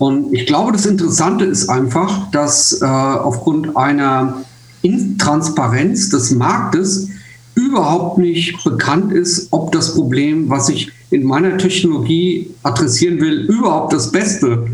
Und 0.00 0.32
ich 0.32 0.46
glaube, 0.46 0.72
das 0.72 0.86
Interessante 0.86 1.44
ist 1.44 1.68
einfach, 1.68 2.30
dass 2.30 2.80
äh, 2.80 2.86
aufgrund 2.86 3.76
einer 3.76 4.42
Intransparenz 4.80 6.08
des 6.08 6.30
Marktes 6.30 7.10
überhaupt 7.54 8.16
nicht 8.16 8.64
bekannt 8.64 9.12
ist, 9.12 9.48
ob 9.50 9.72
das 9.72 9.94
Problem, 9.94 10.48
was 10.48 10.70
ich 10.70 10.90
in 11.10 11.24
meiner 11.24 11.58
Technologie 11.58 12.48
adressieren 12.62 13.20
will, 13.20 13.40
überhaupt 13.42 13.92
das 13.92 14.10
beste 14.10 14.68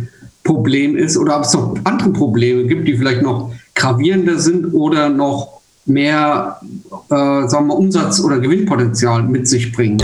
Problem 0.45 0.97
ist 0.97 1.17
oder 1.17 1.39
ob 1.39 1.43
es 1.43 1.55
noch 1.55 1.75
andere 1.83 2.11
Probleme 2.11 2.65
gibt, 2.67 2.87
die 2.87 2.97
vielleicht 2.97 3.23
noch 3.23 3.51
gravierender 3.75 4.39
sind 4.39 4.75
oder 4.75 5.09
noch 5.09 5.61
mehr 5.87 6.61
äh, 7.11 7.49
sagen 7.49 7.67
wir, 7.67 7.77
Umsatz- 7.77 8.21
oder 8.21 8.39
Gewinnpotenzial 8.39 9.25
mit 9.25 9.49
sich 9.49 9.73
bringen. 9.73 9.99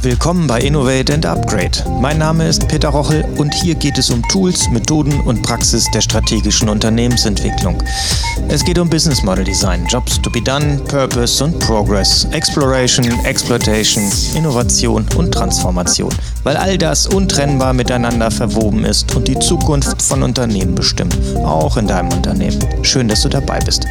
Willkommen 0.00 0.46
bei 0.46 0.60
Innovate 0.60 1.12
and 1.12 1.26
Upgrade. 1.26 1.84
Mein 2.00 2.18
Name 2.18 2.46
ist 2.46 2.68
Peter 2.68 2.90
Rochel 2.90 3.24
und 3.36 3.52
hier 3.52 3.74
geht 3.74 3.98
es 3.98 4.10
um 4.10 4.22
Tools, 4.28 4.68
Methoden 4.70 5.18
und 5.22 5.42
Praxis 5.42 5.90
der 5.92 6.00
strategischen 6.00 6.68
Unternehmensentwicklung. 6.68 7.82
Es 8.48 8.64
geht 8.64 8.78
um 8.78 8.88
Business 8.88 9.24
Model 9.24 9.42
Design, 9.42 9.84
Jobs 9.88 10.22
to 10.22 10.30
be 10.30 10.40
done, 10.40 10.80
Purpose 10.86 11.42
und 11.42 11.58
Progress, 11.58 12.28
Exploration, 12.30 13.06
Exploitation, 13.24 14.04
Innovation 14.36 15.04
und 15.16 15.32
Transformation, 15.32 16.14
weil 16.44 16.56
all 16.56 16.78
das 16.78 17.08
untrennbar 17.08 17.72
miteinander 17.72 18.30
verwoben 18.30 18.84
ist 18.84 19.12
und 19.16 19.26
die 19.26 19.38
Zukunft 19.40 20.00
von 20.00 20.22
Unternehmen 20.22 20.76
bestimmt, 20.76 21.16
auch 21.44 21.76
in 21.76 21.88
deinem 21.88 22.12
Unternehmen. 22.12 22.58
Schön, 22.82 23.08
dass 23.08 23.22
du 23.22 23.28
dabei 23.28 23.58
bist. 23.58 23.84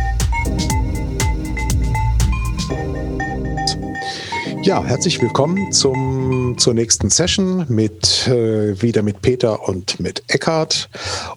Ja, 4.67 4.83
herzlich 4.83 5.21
willkommen 5.21 5.71
zum, 5.71 6.57
zur 6.57 6.73
nächsten 6.73 7.09
Session 7.09 7.65
mit 7.69 8.27
äh, 8.27 8.81
wieder 8.81 9.01
mit 9.01 9.21
Peter 9.21 9.65
und 9.65 10.01
mit 10.01 10.25
Eckhard. 10.27 10.89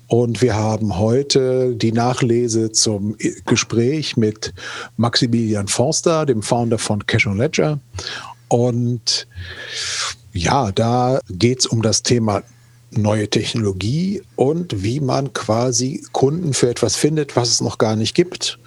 Und 0.09 0.43
wir 0.43 0.57
haben 0.57 0.99
heute 0.99 1.77
die 1.77 1.93
Nachlese 1.93 2.73
zum 2.73 3.17
Gespräch 3.47 4.17
mit 4.17 4.53
Maximilian 4.97 5.69
Forster, 5.69 6.27
dem 6.27 6.43
Founder 6.43 6.77
von 6.77 7.07
Cash 7.07 7.29
on 7.29 7.39
Ledger. 7.39 7.79
Und 8.49 9.29
ja, 10.33 10.73
da 10.73 11.21
geht 11.31 11.61
es 11.61 11.67
um 11.67 11.83
das 11.83 12.03
Thema 12.03 12.43
neue 12.91 13.29
Technologie 13.29 14.23
und 14.37 14.83
wie 14.83 15.01
man 15.01 15.33
quasi 15.33 16.05
Kunden 16.13 16.55
für 16.55 16.69
etwas 16.69 16.97
findet, 16.97 17.37
was 17.37 17.49
es 17.49 17.61
noch 17.61 17.79
gar 17.79 17.97
nicht 17.97 18.15
gibt. 18.15 18.59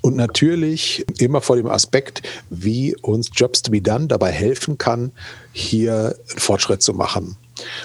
Und 0.00 0.16
natürlich 0.16 1.04
immer 1.18 1.40
vor 1.40 1.56
dem 1.56 1.68
Aspekt, 1.68 2.22
wie 2.50 2.96
uns 2.96 3.30
Jobs 3.32 3.62
to 3.62 3.70
be 3.70 3.80
done 3.80 4.08
dabei 4.08 4.32
helfen 4.32 4.78
kann, 4.78 5.12
hier 5.52 6.16
einen 6.28 6.40
Fortschritt 6.40 6.82
zu 6.82 6.92
machen. 6.92 7.36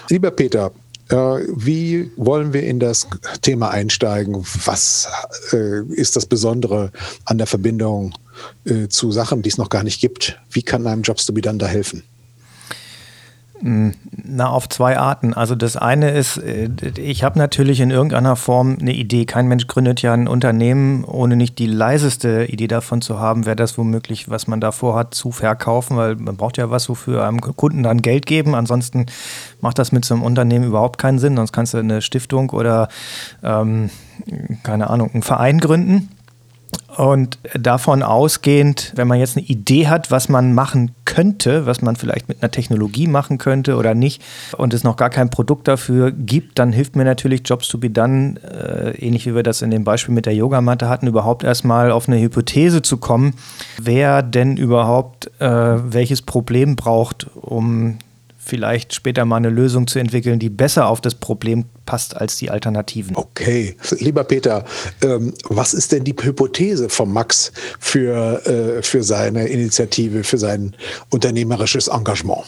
Lieber 0.09 0.31
Peter, 0.31 0.71
äh, 1.09 1.15
wie 1.15 2.11
wollen 2.17 2.53
wir 2.53 2.63
in 2.63 2.79
das 2.79 3.07
Thema 3.41 3.69
einsteigen? 3.69 4.43
Was 4.65 5.07
äh, 5.53 5.83
ist 5.93 6.15
das 6.15 6.25
Besondere 6.25 6.91
an 7.25 7.37
der 7.37 7.47
Verbindung 7.47 8.13
äh, 8.65 8.87
zu 8.87 9.11
Sachen, 9.11 9.41
die 9.41 9.49
es 9.49 9.57
noch 9.57 9.69
gar 9.69 9.83
nicht 9.83 10.01
gibt? 10.01 10.39
Wie 10.49 10.63
kann 10.63 10.87
einem 10.87 11.03
Jobs 11.03 11.25
to 11.25 11.33
be 11.33 11.41
done 11.41 11.59
da 11.59 11.67
helfen? 11.67 12.03
Na, 13.61 14.49
auf 14.49 14.69
zwei 14.69 14.99
Arten. 14.99 15.33
Also 15.33 15.55
das 15.55 15.77
eine 15.77 16.11
ist, 16.11 16.37
äh, 16.37 16.69
ich 16.97 17.23
habe 17.23 17.39
natürlich 17.39 17.79
in 17.79 17.89
irgendeiner 17.89 18.35
Form 18.35 18.77
eine 18.79 18.93
Idee. 18.93 19.25
Kein 19.25 19.47
Mensch 19.47 19.65
gründet 19.67 20.01
ja 20.01 20.13
ein 20.13 20.27
Unternehmen, 20.27 21.03
ohne 21.03 21.35
nicht 21.35 21.57
die 21.57 21.65
leiseste 21.65 22.45
Idee 22.45 22.67
davon 22.67 23.01
zu 23.01 23.19
haben, 23.19 23.45
wäre 23.45 23.55
das 23.55 23.77
womöglich, 23.77 24.29
was 24.29 24.47
man 24.47 24.61
davor 24.61 24.95
hat, 24.95 25.15
zu 25.15 25.31
verkaufen, 25.31 25.97
weil 25.97 26.15
man 26.17 26.37
braucht 26.37 26.57
ja 26.57 26.69
was, 26.69 26.87
wofür 26.87 27.27
einem 27.27 27.41
Kunden 27.41 27.81
dann 27.81 28.01
Geld 28.01 28.27
geben. 28.27 28.53
Ansonsten 28.53 29.07
macht 29.59 29.79
das 29.79 29.91
mit 29.91 30.05
so 30.05 30.13
einem 30.13 30.23
Unternehmen 30.23 30.65
überhaupt 30.65 30.99
keinen 30.99 31.17
Sinn. 31.17 31.35
Sonst 31.35 31.51
kannst 31.51 31.73
du 31.73 31.79
eine 31.79 32.01
Stiftung 32.01 32.51
oder, 32.51 32.89
ähm, 33.43 33.89
keine 34.63 34.89
Ahnung, 34.89 35.11
einen 35.13 35.23
Verein 35.23 35.59
gründen. 35.59 36.09
Und 36.95 37.37
davon 37.53 38.01
ausgehend, 38.01 38.93
wenn 38.95 39.07
man 39.07 39.19
jetzt 39.19 39.35
eine 39.35 39.45
Idee 39.45 39.87
hat, 39.87 40.09
was 40.09 40.29
man 40.29 40.53
machen 40.53 40.91
könnte, 41.03 41.65
was 41.65 41.81
man 41.81 41.97
vielleicht 41.97 42.29
mit 42.29 42.41
einer 42.41 42.49
Technologie 42.49 43.07
machen 43.07 43.37
könnte 43.37 43.75
oder 43.75 43.93
nicht, 43.93 44.23
und 44.57 44.73
es 44.73 44.83
noch 44.83 44.95
gar 44.95 45.09
kein 45.09 45.29
Produkt 45.29 45.67
dafür 45.67 46.11
gibt, 46.11 46.59
dann 46.59 46.71
hilft 46.71 46.95
mir 46.95 47.03
natürlich 47.03 47.41
Jobs 47.43 47.67
to 47.67 47.77
be 47.77 47.89
done, 47.89 48.35
äh, 48.41 49.05
ähnlich 49.05 49.25
wie 49.25 49.35
wir 49.35 49.43
das 49.43 49.61
in 49.61 49.69
dem 49.69 49.83
Beispiel 49.83 50.15
mit 50.15 50.25
der 50.25 50.33
Yogamatte 50.33 50.87
hatten, 50.87 51.07
überhaupt 51.07 51.43
erstmal 51.43 51.91
auf 51.91 52.07
eine 52.07 52.19
Hypothese 52.21 52.81
zu 52.81 52.97
kommen, 52.97 53.33
wer 53.81 54.21
denn 54.21 54.55
überhaupt 54.55 55.29
äh, 55.39 55.47
welches 55.47 56.21
Problem 56.21 56.77
braucht, 56.77 57.27
um 57.35 57.97
vielleicht 58.47 58.93
später 58.93 59.25
mal 59.25 59.37
eine 59.37 59.49
Lösung 59.49 59.87
zu 59.87 59.99
entwickeln, 59.99 60.39
die 60.39 60.49
besser 60.49 60.87
auf 60.87 61.01
das 61.01 61.15
Problem 61.15 61.65
passt 61.85 62.15
als 62.15 62.37
die 62.37 62.49
Alternativen. 62.49 63.15
Okay, 63.15 63.75
lieber 63.99 64.23
Peter, 64.23 64.65
ähm, 65.03 65.33
was 65.49 65.73
ist 65.73 65.91
denn 65.91 66.03
die 66.03 66.15
Hypothese 66.19 66.89
von 66.89 67.11
Max 67.11 67.51
für, 67.79 68.45
äh, 68.45 68.81
für 68.81 69.03
seine 69.03 69.47
Initiative, 69.47 70.23
für 70.23 70.37
sein 70.37 70.75
unternehmerisches 71.09 71.87
Engagement? 71.87 72.43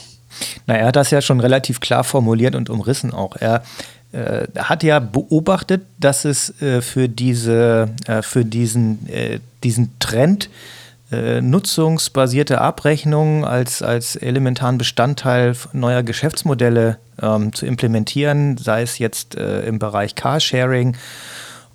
Na, 0.65 0.75
er 0.75 0.87
hat 0.87 0.95
das 0.95 1.11
ja 1.11 1.21
schon 1.21 1.39
relativ 1.39 1.79
klar 1.79 2.03
formuliert 2.03 2.55
und 2.55 2.69
umrissen 2.69 3.13
auch. 3.13 3.35
Er 3.35 3.63
äh, 4.11 4.47
hat 4.57 4.83
ja 4.83 4.99
beobachtet, 4.99 5.81
dass 5.99 6.25
es 6.25 6.61
äh, 6.61 6.81
für, 6.81 7.09
diese, 7.09 7.89
äh, 8.07 8.21
für 8.21 8.45
diesen, 8.45 9.07
äh, 9.09 9.39
diesen 9.63 9.99
Trend 9.99 10.49
äh, 11.11 11.41
nutzungsbasierte 11.41 12.61
Abrechnung 12.61 13.45
als, 13.45 13.81
als 13.81 14.15
elementaren 14.15 14.77
Bestandteil 14.77 15.55
neuer 15.73 16.03
Geschäftsmodelle 16.03 16.97
ähm, 17.21 17.53
zu 17.53 17.65
implementieren, 17.65 18.57
sei 18.57 18.83
es 18.83 18.99
jetzt 18.99 19.35
äh, 19.35 19.61
im 19.61 19.79
Bereich 19.79 20.15
Carsharing 20.15 20.95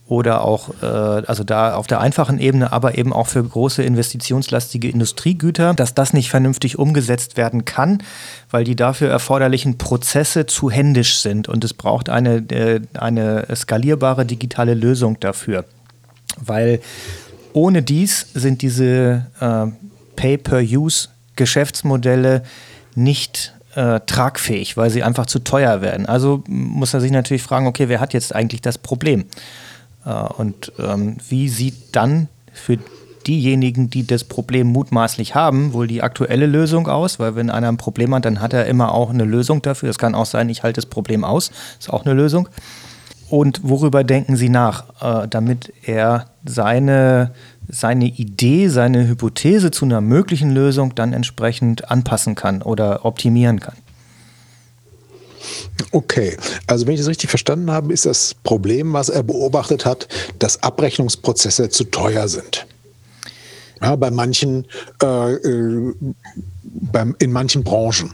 oder 0.07 0.45
auch, 0.45 0.69
äh, 0.83 0.87
also 0.87 1.45
da 1.45 1.75
auf 1.75 1.87
der 1.87 2.01
einfachen 2.01 2.39
Ebene, 2.39 2.73
aber 2.73 2.99
eben 2.99 3.13
auch 3.13 3.27
für 3.27 3.43
große 3.43 3.83
investitionslastige 3.83 4.89
Industriegüter, 4.89 5.75
dass 5.75 5.95
das 5.95 6.13
nicht 6.13 6.29
vernünftig 6.29 6.79
umgesetzt 6.79 7.37
werden 7.37 7.65
kann, 7.65 8.03
weil 8.51 8.65
die 8.65 8.77
dafür 8.77 9.09
erforderlichen 9.11 9.79
Prozesse 9.79 10.47
zu 10.47 10.71
händisch 10.71 11.19
sind 11.19 11.49
und 11.49 11.65
es 11.65 11.73
braucht 11.73 12.11
eine, 12.11 12.37
äh, 12.51 12.83
eine 12.95 13.47
skalierbare 13.55 14.27
digitale 14.27 14.75
Lösung 14.75 15.19
dafür. 15.21 15.65
Weil 16.39 16.81
ohne 17.55 17.83
dies 17.83 18.27
sind 18.35 18.61
diese 18.61 19.25
äh, 19.41 19.69
Pay-per-Use-Geschäftsmodelle 20.17 22.43
nicht 22.95 23.55
äh, 23.75 24.01
tragfähig, 24.01 24.77
weil 24.77 24.91
sie 24.91 25.03
einfach 25.03 25.27
zu 25.27 25.39
teuer 25.39 25.81
werden. 25.81 26.07
Also 26.07 26.43
muss 26.47 26.95
er 26.95 27.01
sich 27.01 27.11
natürlich 27.11 27.43
fragen, 27.43 27.67
okay, 27.67 27.89
wer 27.89 28.01
hat 28.01 28.13
jetzt 28.13 28.35
eigentlich 28.35 28.61
das 28.61 28.79
Problem? 28.79 29.25
Äh, 30.05 30.11
und 30.11 30.73
ähm, 30.79 31.17
wie 31.29 31.49
sieht 31.49 31.75
dann 31.93 32.29
für 32.53 32.79
diejenigen, 33.27 33.89
die 33.89 34.07
das 34.07 34.25
Problem 34.25 34.67
mutmaßlich 34.67 35.35
haben, 35.35 35.73
wohl 35.73 35.87
die 35.87 36.03
aktuelle 36.03 36.47
Lösung 36.47 36.89
aus? 36.89 37.19
Weil 37.19 37.37
wenn 37.37 37.51
einer 37.51 37.69
ein 37.69 37.77
Problem 37.77 38.15
hat, 38.15 38.25
dann 38.25 38.41
hat 38.41 38.53
er 38.53 38.67
immer 38.67 38.93
auch 38.93 39.11
eine 39.11 39.25
Lösung 39.25 39.63
dafür. 39.63 39.91
Es 39.91 39.99
kann 39.99 40.15
auch 40.15 40.27
sein, 40.27 40.49
ich 40.51 40.63
halte 40.63 40.81
das 40.81 40.87
Problem 40.87 41.25
aus. 41.25 41.51
Ist 41.79 41.91
auch 41.91 42.05
eine 42.05 42.15
Lösung. 42.15 42.49
Und 43.35 43.63
worüber 43.65 44.05
denken 44.05 44.37
Sie 44.37 44.49
nach, 44.49 44.85
äh, 45.25 45.27
damit 45.27 45.73
er 45.83 46.27
seine, 46.45 47.35
seine 47.69 48.05
Idee, 48.05 48.69
seine 48.69 49.09
Hypothese 49.09 49.73
zu 49.73 49.87
einer 49.87 50.01
möglichen 50.01 50.53
Lösung 50.53 50.95
dann 50.95 51.13
entsprechend 51.13 51.91
anpassen 51.91 52.37
kann 52.37 52.63
oder 52.63 53.05
optimieren 53.05 53.59
kann? 53.59 53.75
Okay, 55.91 56.37
also 56.69 56.87
wenn 56.87 56.95
ich 56.95 57.01
das 57.01 57.09
richtig 57.09 57.29
verstanden 57.29 57.73
habe, 57.73 57.93
ist 57.93 58.07
das 58.07 58.37
Problem, 58.45 58.93
was 58.93 59.09
er 59.09 59.25
beobachtet 59.25 59.85
hat, 59.85 60.07
dass 60.39 60.63
Abrechnungsprozesse 60.63 61.71
zu 61.71 61.83
teuer 61.91 62.29
sind. 62.29 62.69
Ja, 63.83 63.97
bei 63.97 64.13
manchen, 64.13 64.65
äh, 65.03 65.33
äh, 65.33 65.95
beim, 66.91 67.15
in 67.19 67.33
manchen 67.33 67.65
Branchen. 67.65 68.13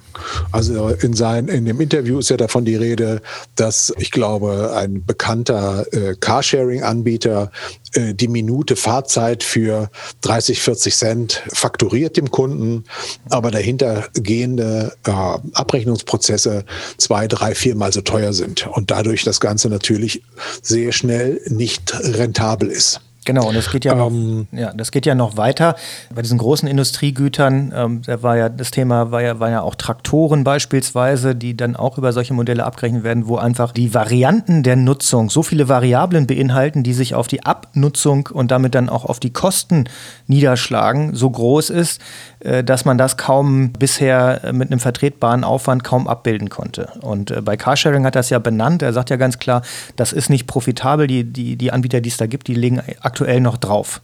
Also 0.53 0.89
in, 0.89 1.15
sein, 1.15 1.49
in 1.49 1.65
dem 1.65 1.81
Interview 1.81 2.19
ist 2.19 2.31
ja 2.31 2.37
davon 2.37 2.65
die 2.65 2.77
Rede, 2.77 3.23
dass 3.57 3.93
ich 3.99 4.11
glaube, 4.11 4.73
ein 4.75 5.05
bekannter 5.05 5.87
äh, 5.93 6.15
Carsharing-Anbieter 6.15 7.51
äh, 7.95 8.15
die 8.15 8.29
Minute 8.29 8.77
Fahrzeit 8.77 9.43
für 9.43 9.91
30, 10.23 10.61
40 10.61 10.97
Cent 10.97 11.43
fakturiert 11.53 12.17
dem 12.17 12.31
Kunden, 12.31 12.85
aber 13.29 13.51
dahintergehende 13.51 14.93
äh, 15.07 15.11
Abrechnungsprozesse 15.55 16.65
zwei, 16.99 17.27
drei, 17.29 17.55
viermal 17.55 17.93
so 17.93 18.01
teuer 18.01 18.33
sind 18.33 18.67
und 18.67 18.91
dadurch 18.91 19.25
das 19.25 19.41
Ganze 19.41 19.69
natürlich 19.69 20.23
sehr 20.63 20.93
schnell 20.93 21.41
nicht 21.49 21.95
rentabel 22.01 22.71
ist. 22.71 23.01
Genau, 23.31 23.47
und 23.47 23.57
das 23.57 23.71
geht 23.71 23.85
ja, 23.85 23.93
ähm, 23.93 24.49
noch, 24.51 24.59
ja, 24.59 24.73
das 24.73 24.91
geht 24.91 25.07
ja 25.07 25.15
noch 25.15 25.37
weiter. 25.37 25.77
Bei 26.13 26.21
diesen 26.21 26.39
großen 26.39 26.69
Industriegütern, 26.69 27.73
ähm, 27.73 28.03
da 28.05 28.25
war 28.25 28.37
ja 28.37 28.49
das 28.49 28.73
Thema, 28.73 29.13
war 29.13 29.23
ja, 29.23 29.39
war 29.39 29.51
ja 29.51 29.63
auch 29.63 29.77
Traktoren 29.77 30.43
beispielsweise, 30.43 31.37
die 31.37 31.57
dann 31.57 31.77
auch 31.77 31.97
über 31.97 32.13
solche 32.13 32.35
Modelle 32.35 32.65
abgerechnet 32.65 33.05
werden, 33.05 33.29
wo 33.29 33.37
einfach 33.37 33.71
die 33.71 33.95
Varianten 33.95 34.65
der 34.65 34.75
Nutzung 34.75 35.31
so 35.31 35.45
viele 35.45 35.69
Variablen 35.69 36.27
beinhalten, 36.27 36.83
die 36.83 36.93
sich 36.93 37.15
auf 37.15 37.29
die 37.29 37.47
Abnutzung 37.47 38.29
und 38.33 38.51
damit 38.51 38.75
dann 38.75 38.89
auch 38.89 39.05
auf 39.05 39.21
die 39.21 39.33
Kosten 39.33 39.85
niederschlagen, 40.27 41.15
so 41.15 41.31
groß 41.31 41.71
ist, 41.71 42.01
äh, 42.41 42.65
dass 42.65 42.85
man 42.85 42.99
das 42.99 43.17
kaum 43.17 43.73
bisher 43.73 44.41
mit 44.53 44.73
einem 44.73 44.81
vertretbaren 44.81 45.45
Aufwand 45.45 45.85
kaum 45.85 46.09
abbilden 46.09 46.49
konnte. 46.49 46.89
Und 47.01 47.31
äh, 47.31 47.43
bei 47.43 47.57
Carsharing 47.57 48.05
hat 48.05 48.17
das 48.17 48.31
ja 48.31 48.41
benannt. 48.41 48.83
Er 48.83 48.93
sagt 48.93 49.11
ja 49.11 49.17
ganz 49.17 49.39
klar, 49.39 49.63
das 49.95 50.13
ist 50.13 50.31
nicht 50.31 50.49
profitabel. 50.49 51.07
Die, 51.07 51.23
die, 51.23 51.55
die 51.55 51.71
Anbieter, 51.71 52.01
die 52.01 52.09
es 52.09 52.17
da 52.17 52.27
gibt, 52.27 52.49
die 52.49 52.55
legen 52.55 52.81
aktuell 53.01 53.20
noch 53.41 53.57
drauf 53.57 54.01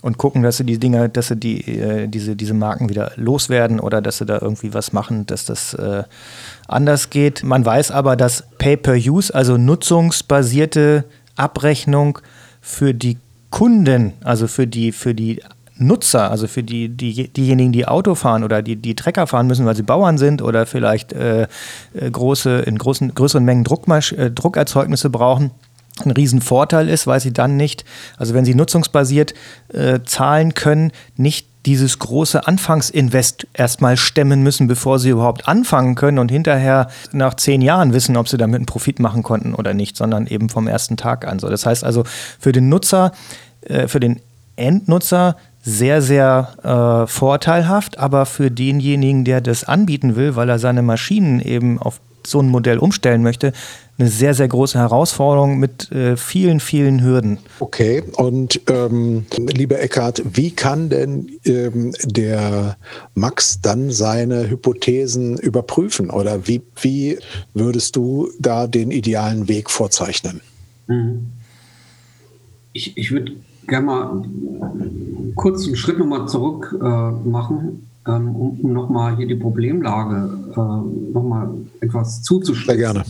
und 0.00 0.16
gucken, 0.18 0.42
dass 0.42 0.58
sie 0.58 0.64
die 0.64 0.78
Dinge, 0.78 1.08
dass 1.08 1.28
sie 1.28 1.36
die, 1.36 1.66
äh, 1.66 2.06
diese, 2.08 2.36
diese 2.36 2.54
Marken 2.54 2.88
wieder 2.88 3.12
loswerden 3.16 3.80
oder 3.80 4.00
dass 4.00 4.18
sie 4.18 4.26
da 4.26 4.38
irgendwie 4.40 4.72
was 4.74 4.92
machen, 4.92 5.26
dass 5.26 5.44
das 5.44 5.74
äh, 5.74 6.04
anders 6.68 7.10
geht. 7.10 7.42
Man 7.42 7.64
weiß 7.64 7.90
aber, 7.90 8.16
dass 8.16 8.44
Pay-per-Use, 8.58 9.34
also 9.34 9.56
nutzungsbasierte 9.56 11.04
Abrechnung 11.36 12.20
für 12.60 12.94
die 12.94 13.18
Kunden, 13.50 14.12
also 14.22 14.46
für 14.46 14.66
die, 14.66 14.92
für 14.92 15.14
die 15.14 15.42
Nutzer, 15.76 16.30
also 16.30 16.48
für 16.48 16.62
die, 16.62 16.88
die, 16.88 17.28
diejenigen, 17.28 17.72
die 17.72 17.86
Auto 17.86 18.14
fahren 18.14 18.44
oder 18.44 18.62
die, 18.62 18.76
die 18.76 18.94
Trecker 18.94 19.26
fahren 19.26 19.46
müssen, 19.46 19.64
weil 19.64 19.76
sie 19.76 19.84
Bauern 19.84 20.18
sind 20.18 20.42
oder 20.42 20.66
vielleicht 20.66 21.12
äh, 21.12 21.42
äh 21.94 22.10
große, 22.10 22.60
in 22.60 22.78
großen, 22.78 23.14
größeren 23.14 23.44
Mengen 23.44 23.64
Druckmasch 23.64 24.12
äh, 24.12 24.30
Druckerzeugnisse 24.30 25.08
brauchen, 25.08 25.52
ein 26.06 26.12
Riesenvorteil 26.12 26.88
ist, 26.88 27.06
weil 27.06 27.20
sie 27.20 27.32
dann 27.32 27.56
nicht, 27.56 27.84
also 28.16 28.34
wenn 28.34 28.44
sie 28.44 28.54
nutzungsbasiert 28.54 29.34
äh, 29.72 30.00
zahlen 30.04 30.54
können, 30.54 30.92
nicht 31.16 31.46
dieses 31.66 31.98
große 31.98 32.46
Anfangsinvest 32.46 33.46
erstmal 33.52 33.96
stemmen 33.96 34.42
müssen, 34.42 34.68
bevor 34.68 34.98
sie 34.98 35.10
überhaupt 35.10 35.48
anfangen 35.48 35.96
können 35.96 36.18
und 36.18 36.30
hinterher 36.30 36.88
nach 37.12 37.34
zehn 37.34 37.60
Jahren 37.60 37.92
wissen, 37.92 38.16
ob 38.16 38.28
sie 38.28 38.38
damit 38.38 38.56
einen 38.56 38.66
Profit 38.66 39.00
machen 39.00 39.22
konnten 39.22 39.54
oder 39.54 39.74
nicht, 39.74 39.96
sondern 39.96 40.26
eben 40.26 40.48
vom 40.48 40.66
ersten 40.66 40.96
Tag 40.96 41.26
an. 41.26 41.38
So, 41.38 41.48
das 41.48 41.66
heißt 41.66 41.84
also 41.84 42.04
für 42.38 42.52
den 42.52 42.68
Nutzer, 42.68 43.12
äh, 43.62 43.86
für 43.86 44.00
den 44.00 44.20
Endnutzer 44.56 45.36
sehr, 45.60 46.00
sehr 46.00 47.04
äh, 47.04 47.06
vorteilhaft, 47.06 47.98
aber 47.98 48.24
für 48.24 48.50
denjenigen, 48.50 49.24
der 49.24 49.40
das 49.40 49.64
anbieten 49.64 50.16
will, 50.16 50.36
weil 50.36 50.48
er 50.48 50.58
seine 50.58 50.82
Maschinen 50.82 51.40
eben 51.40 51.78
auf 51.78 52.00
so 52.26 52.40
ein 52.40 52.48
Modell 52.48 52.78
umstellen 52.78 53.22
möchte, 53.22 53.52
eine 53.98 54.08
sehr, 54.08 54.32
sehr 54.34 54.46
große 54.46 54.78
Herausforderung 54.78 55.58
mit 55.58 55.90
äh, 55.90 56.16
vielen, 56.16 56.60
vielen 56.60 57.02
Hürden. 57.02 57.38
Okay, 57.58 58.04
und 58.16 58.60
ähm, 58.68 59.26
lieber 59.36 59.80
Eckhardt, 59.80 60.22
wie 60.32 60.52
kann 60.52 60.88
denn 60.88 61.28
ähm, 61.44 61.92
der 62.04 62.76
Max 63.14 63.60
dann 63.60 63.90
seine 63.90 64.48
Hypothesen 64.48 65.36
überprüfen 65.38 66.10
oder 66.10 66.46
wie, 66.46 66.62
wie 66.80 67.18
würdest 67.54 67.96
du 67.96 68.28
da 68.38 68.68
den 68.68 68.92
idealen 68.92 69.48
Weg 69.48 69.68
vorzeichnen? 69.68 70.40
Mhm. 70.86 71.26
Ich, 72.72 72.96
ich 72.96 73.10
würde 73.10 73.32
gerne 73.66 73.86
mal 73.86 74.22
kurz 75.34 75.66
einen 75.66 75.76
Schritt 75.76 75.98
nochmal 75.98 76.28
zurück 76.28 76.76
äh, 76.80 76.84
machen, 77.28 77.88
ähm, 78.06 78.36
um, 78.36 78.60
um 78.60 78.72
nochmal 78.72 79.16
hier 79.16 79.26
die 79.26 79.34
Problemlage 79.34 80.30
äh, 80.52 81.12
nochmal 81.12 81.50
etwas 81.80 82.22
zuzuschreiben. 82.22 82.80
Sehr 82.80 82.92
gerne. 82.92 83.04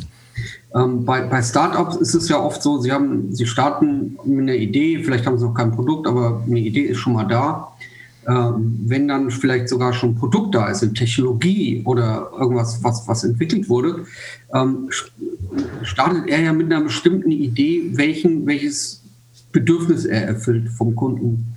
Ähm, 0.74 1.04
bei, 1.04 1.22
bei 1.22 1.42
Startups 1.42 1.96
ist 1.96 2.14
es 2.14 2.28
ja 2.28 2.38
oft 2.38 2.62
so, 2.62 2.78
sie, 2.78 2.92
haben, 2.92 3.34
sie 3.34 3.46
starten 3.46 4.18
mit 4.24 4.40
einer 4.40 4.54
Idee, 4.54 5.02
vielleicht 5.02 5.26
haben 5.26 5.38
sie 5.38 5.46
noch 5.46 5.54
kein 5.54 5.72
Produkt, 5.72 6.06
aber 6.06 6.42
eine 6.46 6.60
Idee 6.60 6.82
ist 6.82 6.98
schon 6.98 7.14
mal 7.14 7.24
da. 7.24 7.72
Ähm, 8.28 8.84
wenn 8.86 9.08
dann 9.08 9.30
vielleicht 9.30 9.70
sogar 9.70 9.94
schon 9.94 10.10
ein 10.10 10.14
Produkt 10.16 10.54
da 10.54 10.68
ist, 10.68 10.82
eine 10.82 10.92
Technologie 10.92 11.80
oder 11.86 12.30
irgendwas, 12.38 12.84
was, 12.84 13.08
was 13.08 13.24
entwickelt 13.24 13.70
wurde, 13.70 14.04
ähm, 14.52 14.90
startet 15.82 16.28
er 16.28 16.42
ja 16.42 16.52
mit 16.52 16.70
einer 16.70 16.84
bestimmten 16.84 17.30
Idee, 17.30 17.90
welchen, 17.94 18.46
welches 18.46 19.02
Bedürfnis 19.52 20.04
er 20.04 20.28
erfüllt 20.28 20.68
vom 20.68 20.94
Kunden. 20.94 21.56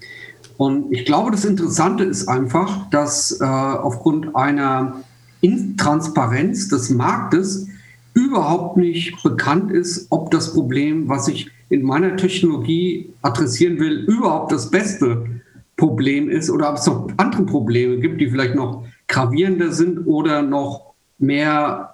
Und 0.56 0.94
ich 0.94 1.06
glaube, 1.06 1.32
das 1.32 1.44
Interessante 1.44 2.06
ist 2.06 2.30
einfach, 2.30 2.90
dass 2.90 3.42
äh, 3.42 3.44
aufgrund 3.44 4.34
einer 4.36 5.02
Intransparenz 5.42 6.70
des 6.70 6.90
Marktes 6.90 7.68
überhaupt 8.32 8.78
nicht 8.78 9.22
bekannt 9.24 9.72
ist, 9.72 10.08
ob 10.10 10.32
das 10.32 10.54
Problem, 10.54 11.10
was 11.10 11.28
ich 11.28 11.52
in 11.70 11.84
meiner 11.84 12.16
Technologie 12.16 13.14
adressieren 13.22 13.80
will, 13.80 14.06
überhaupt 14.08 14.52
das 14.52 14.72
beste 14.72 15.26
Problem 15.76 16.30
ist 16.30 16.50
oder 16.50 16.70
ob 16.70 16.78
es 16.78 16.88
noch 16.88 17.10
andere 17.18 17.44
Probleme 17.44 18.00
gibt, 18.00 18.22
die 18.22 18.30
vielleicht 18.30 18.56
noch 18.56 18.86
gravierender 19.08 19.72
sind 19.72 20.08
oder 20.08 20.42
noch 20.42 20.94
mehr 21.18 21.94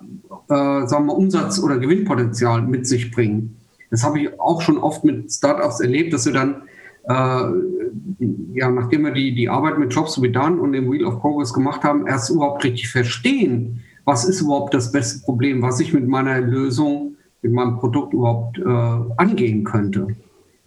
äh, 0.50 0.88
sagen 0.88 1.08
wir, 1.08 1.18
Umsatz- 1.18 1.60
oder 1.60 1.78
Gewinnpotenzial 1.78 2.62
mit 2.62 2.88
sich 2.88 3.12
bringen. 3.12 3.58
Das 3.90 4.04
habe 4.04 4.20
ich 4.20 4.40
auch 4.40 4.62
schon 4.62 4.78
oft 4.78 5.04
mit 5.04 5.32
Startups 5.32 5.80
erlebt, 5.80 6.14
dass 6.14 6.26
wir 6.26 6.34
dann, 6.34 6.62
äh, 7.04 8.24
ja, 8.54 8.70
nachdem 8.70 9.06
wir 9.06 9.12
die, 9.12 9.34
die 9.34 9.50
Arbeit 9.50 9.80
mit 9.80 9.94
Jobs 9.94 10.16
to 10.16 10.22
be 10.22 10.30
done 10.30 10.60
und 10.60 10.74
dem 10.74 10.92
Wheel 10.92 11.06
of 11.06 11.20
Progress 11.20 11.54
gemacht 11.54 11.84
haben, 11.84 12.06
erst 12.06 12.30
überhaupt 12.30 12.64
richtig 12.64 12.90
verstehen, 12.90 13.82
was 14.08 14.24
ist 14.24 14.40
überhaupt 14.40 14.74
das 14.74 14.94
beste 14.94 15.20
Problem, 15.20 15.62
was 15.62 15.82
ich 15.82 15.94
mit 15.94 16.08
meiner 16.08 16.40
Lösung, 16.40 17.18
mit 17.42 17.52
meinem 17.52 17.78
Produkt 17.78 18.14
überhaupt 18.14 18.58
äh, 18.58 18.64
angehen 19.18 19.66
könnte. 19.66 20.08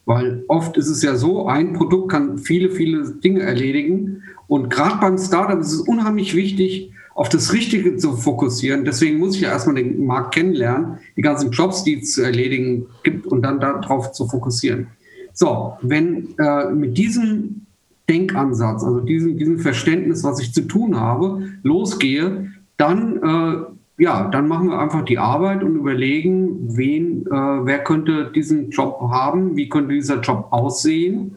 Weil 0.05 0.45
oft 0.47 0.77
ist 0.77 0.89
es 0.89 1.03
ja 1.03 1.17
so, 1.17 1.47
ein 1.47 1.73
Produkt 1.73 2.13
kann 2.13 2.37
viele, 2.37 2.71
viele 2.71 3.11
Dinge 3.13 3.41
erledigen. 3.41 4.23
Und 4.47 4.69
gerade 4.69 5.01
beim 5.01 5.17
Startup 5.17 5.59
ist 5.59 5.73
es 5.73 5.81
unheimlich 5.81 6.37
wichtig, 6.37 6.93
auf 7.15 7.31
das 7.31 7.55
Richtige 7.55 7.97
zu 7.97 8.15
fokussieren. 8.15 8.85
Deswegen 8.85 9.19
muss 9.19 9.37
ich 9.37 9.41
ja 9.41 9.53
erstmal 9.53 9.77
den 9.77 10.05
Markt 10.05 10.35
kennenlernen, 10.35 10.99
die 11.17 11.23
ganzen 11.23 11.51
Jobs, 11.51 11.83
die 11.83 12.01
es 12.01 12.13
zu 12.13 12.23
erledigen 12.23 12.89
gibt 13.05 13.27
und 13.27 13.41
dann 13.41 13.59
darauf 13.59 14.13
zu 14.13 14.29
fokussieren. 14.29 14.89
So, 15.33 15.79
wenn 15.81 16.35
äh, 16.39 16.71
mit 16.73 16.99
diesem 16.99 17.65
Denkansatz, 18.07 18.85
also 18.85 19.01
diesem, 19.01 19.39
diesem 19.39 19.59
Verständnis, 19.61 20.25
was 20.25 20.41
ich 20.41 20.53
zu 20.53 20.63
tun 20.63 21.01
habe, 21.01 21.49
losgehe, 21.63 22.50
dann, 22.81 23.23
äh, 23.23 24.03
ja, 24.03 24.29
dann 24.31 24.49
machen 24.49 24.69
wir 24.71 24.79
einfach 24.79 25.05
die 25.05 25.19
Arbeit 25.19 25.63
und 25.63 25.77
überlegen, 25.77 26.77
wen, 26.77 27.27
äh, 27.27 27.31
wer 27.31 27.85
könnte 27.85 28.33
diesen 28.35 28.71
Job 28.71 28.99
haben, 29.01 29.57
wie 29.57 29.69
könnte 29.69 29.95
dieser 29.95 30.21
Job 30.21 30.47
aussehen. 30.51 31.37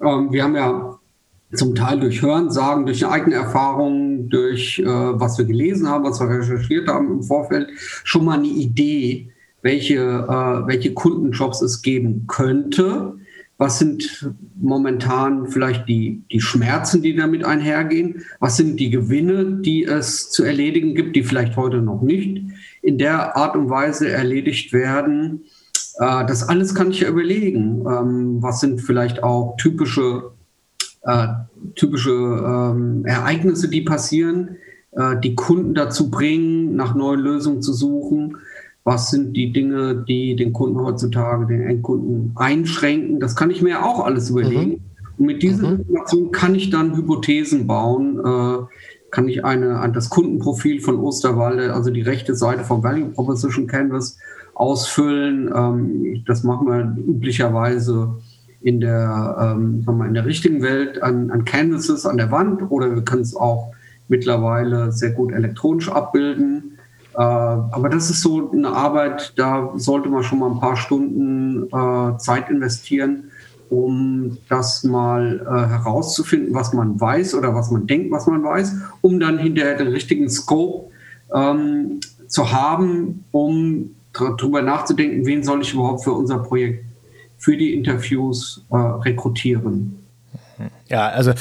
Ähm, 0.00 0.30
wir 0.30 0.44
haben 0.44 0.54
ja 0.54 0.98
zum 1.52 1.74
Teil 1.74 1.98
durch 1.98 2.22
Hören 2.22 2.50
sagen, 2.50 2.86
durch 2.86 3.04
eigene 3.06 3.34
Erfahrungen, 3.34 4.28
durch 4.28 4.78
äh, 4.78 4.84
was 4.86 5.38
wir 5.38 5.46
gelesen 5.46 5.88
haben, 5.88 6.04
was 6.04 6.20
wir 6.20 6.28
recherchiert 6.28 6.88
haben 6.88 7.10
im 7.10 7.22
Vorfeld, 7.22 7.70
schon 8.04 8.24
mal 8.24 8.38
eine 8.38 8.48
Idee, 8.48 9.30
welche, 9.62 9.96
äh, 9.96 10.66
welche 10.68 10.94
Kundenjobs 10.94 11.62
es 11.62 11.82
geben 11.82 12.26
könnte. 12.28 13.17
Was 13.58 13.80
sind 13.80 14.32
momentan 14.56 15.48
vielleicht 15.48 15.88
die, 15.88 16.22
die 16.30 16.40
Schmerzen, 16.40 17.02
die 17.02 17.16
damit 17.16 17.44
einhergehen? 17.44 18.22
Was 18.38 18.56
sind 18.56 18.78
die 18.78 18.88
Gewinne, 18.90 19.60
die 19.60 19.84
es 19.84 20.30
zu 20.30 20.44
erledigen 20.44 20.94
gibt, 20.94 21.16
die 21.16 21.24
vielleicht 21.24 21.56
heute 21.56 21.78
noch 21.78 22.00
nicht 22.00 22.40
in 22.82 22.98
der 22.98 23.36
Art 23.36 23.56
und 23.56 23.68
Weise 23.68 24.08
erledigt 24.08 24.72
werden? 24.72 25.42
Äh, 25.98 26.24
das 26.26 26.48
alles 26.48 26.74
kann 26.74 26.92
ich 26.92 27.00
ja 27.00 27.08
überlegen. 27.08 27.80
Ähm, 27.80 28.36
was 28.40 28.60
sind 28.60 28.80
vielleicht 28.80 29.24
auch 29.24 29.56
typische 29.56 30.30
äh, 31.02 31.26
typische 31.74 32.10
ähm, 32.10 33.04
Ereignisse, 33.04 33.68
die 33.68 33.82
passieren, 33.82 34.56
äh, 34.92 35.16
die 35.22 35.34
Kunden 35.34 35.74
dazu 35.74 36.10
bringen, 36.10 36.76
nach 36.76 36.94
neuen 36.94 37.20
Lösungen 37.20 37.62
zu 37.62 37.72
suchen. 37.72 38.36
Was 38.84 39.10
sind 39.10 39.36
die 39.36 39.52
Dinge, 39.52 40.04
die 40.08 40.34
den 40.34 40.52
Kunden 40.52 40.80
heutzutage, 40.80 41.46
den 41.46 41.62
Endkunden 41.62 42.32
einschränken? 42.36 43.20
Das 43.20 43.36
kann 43.36 43.50
ich 43.50 43.60
mir 43.60 43.70
ja 43.70 43.82
auch 43.84 44.04
alles 44.04 44.30
überlegen. 44.30 44.70
Mhm. 44.70 44.80
Und 45.18 45.26
mit 45.26 45.42
dieser 45.42 45.70
mhm. 45.70 45.80
Information 45.80 46.32
kann 46.32 46.54
ich 46.54 46.70
dann 46.70 46.96
Hypothesen 46.96 47.66
bauen, 47.66 48.18
äh, 48.18 48.64
kann 49.10 49.28
ich 49.28 49.44
eine, 49.44 49.80
ein, 49.80 49.92
das 49.92 50.10
Kundenprofil 50.10 50.80
von 50.80 50.98
Osterwalde, 50.98 51.74
also 51.74 51.90
die 51.90 52.02
rechte 52.02 52.34
Seite 52.34 52.64
vom 52.64 52.82
Value 52.82 53.08
Proposition 53.10 53.66
Canvas 53.66 54.18
ausfüllen. 54.54 55.50
Ähm, 55.54 56.24
das 56.26 56.44
machen 56.44 56.66
wir 56.66 56.96
üblicherweise 57.06 58.16
in 58.60 58.80
der, 58.80 59.36
ähm, 59.40 59.82
sagen 59.82 59.98
wir, 59.98 60.06
in 60.06 60.14
der 60.14 60.26
richtigen 60.26 60.62
Welt 60.62 61.02
an, 61.02 61.30
an 61.30 61.44
Canvases 61.44 62.06
an 62.06 62.16
der 62.16 62.30
Wand 62.30 62.70
oder 62.70 62.94
wir 62.94 63.02
können 63.02 63.22
es 63.22 63.36
auch 63.36 63.72
mittlerweile 64.08 64.92
sehr 64.92 65.10
gut 65.10 65.32
elektronisch 65.32 65.88
abbilden. 65.88 66.67
Äh, 67.18 67.20
aber 67.20 67.88
das 67.88 68.10
ist 68.10 68.22
so 68.22 68.48
eine 68.52 68.68
Arbeit, 68.68 69.32
da 69.34 69.72
sollte 69.74 70.08
man 70.08 70.22
schon 70.22 70.38
mal 70.38 70.52
ein 70.52 70.60
paar 70.60 70.76
Stunden 70.76 71.64
äh, 71.64 72.16
Zeit 72.18 72.48
investieren, 72.48 73.32
um 73.70 74.38
das 74.48 74.84
mal 74.84 75.40
äh, 75.40 75.68
herauszufinden, 75.68 76.54
was 76.54 76.72
man 76.72 77.00
weiß 77.00 77.34
oder 77.34 77.56
was 77.56 77.72
man 77.72 77.88
denkt, 77.88 78.12
was 78.12 78.28
man 78.28 78.44
weiß, 78.44 78.72
um 79.00 79.18
dann 79.18 79.36
hinterher 79.36 79.76
den 79.76 79.88
richtigen 79.88 80.30
Scope 80.30 80.92
ähm, 81.34 81.98
zu 82.28 82.52
haben, 82.52 83.24
um 83.32 83.96
darüber 84.12 84.62
nachzudenken, 84.62 85.26
wen 85.26 85.42
soll 85.42 85.62
ich 85.62 85.74
überhaupt 85.74 86.04
für 86.04 86.12
unser 86.12 86.38
Projekt 86.38 86.84
für 87.36 87.56
die 87.56 87.74
Interviews 87.74 88.64
äh, 88.70 88.76
rekrutieren. 88.76 89.97
Ja, 90.88 91.08
also 91.08 91.32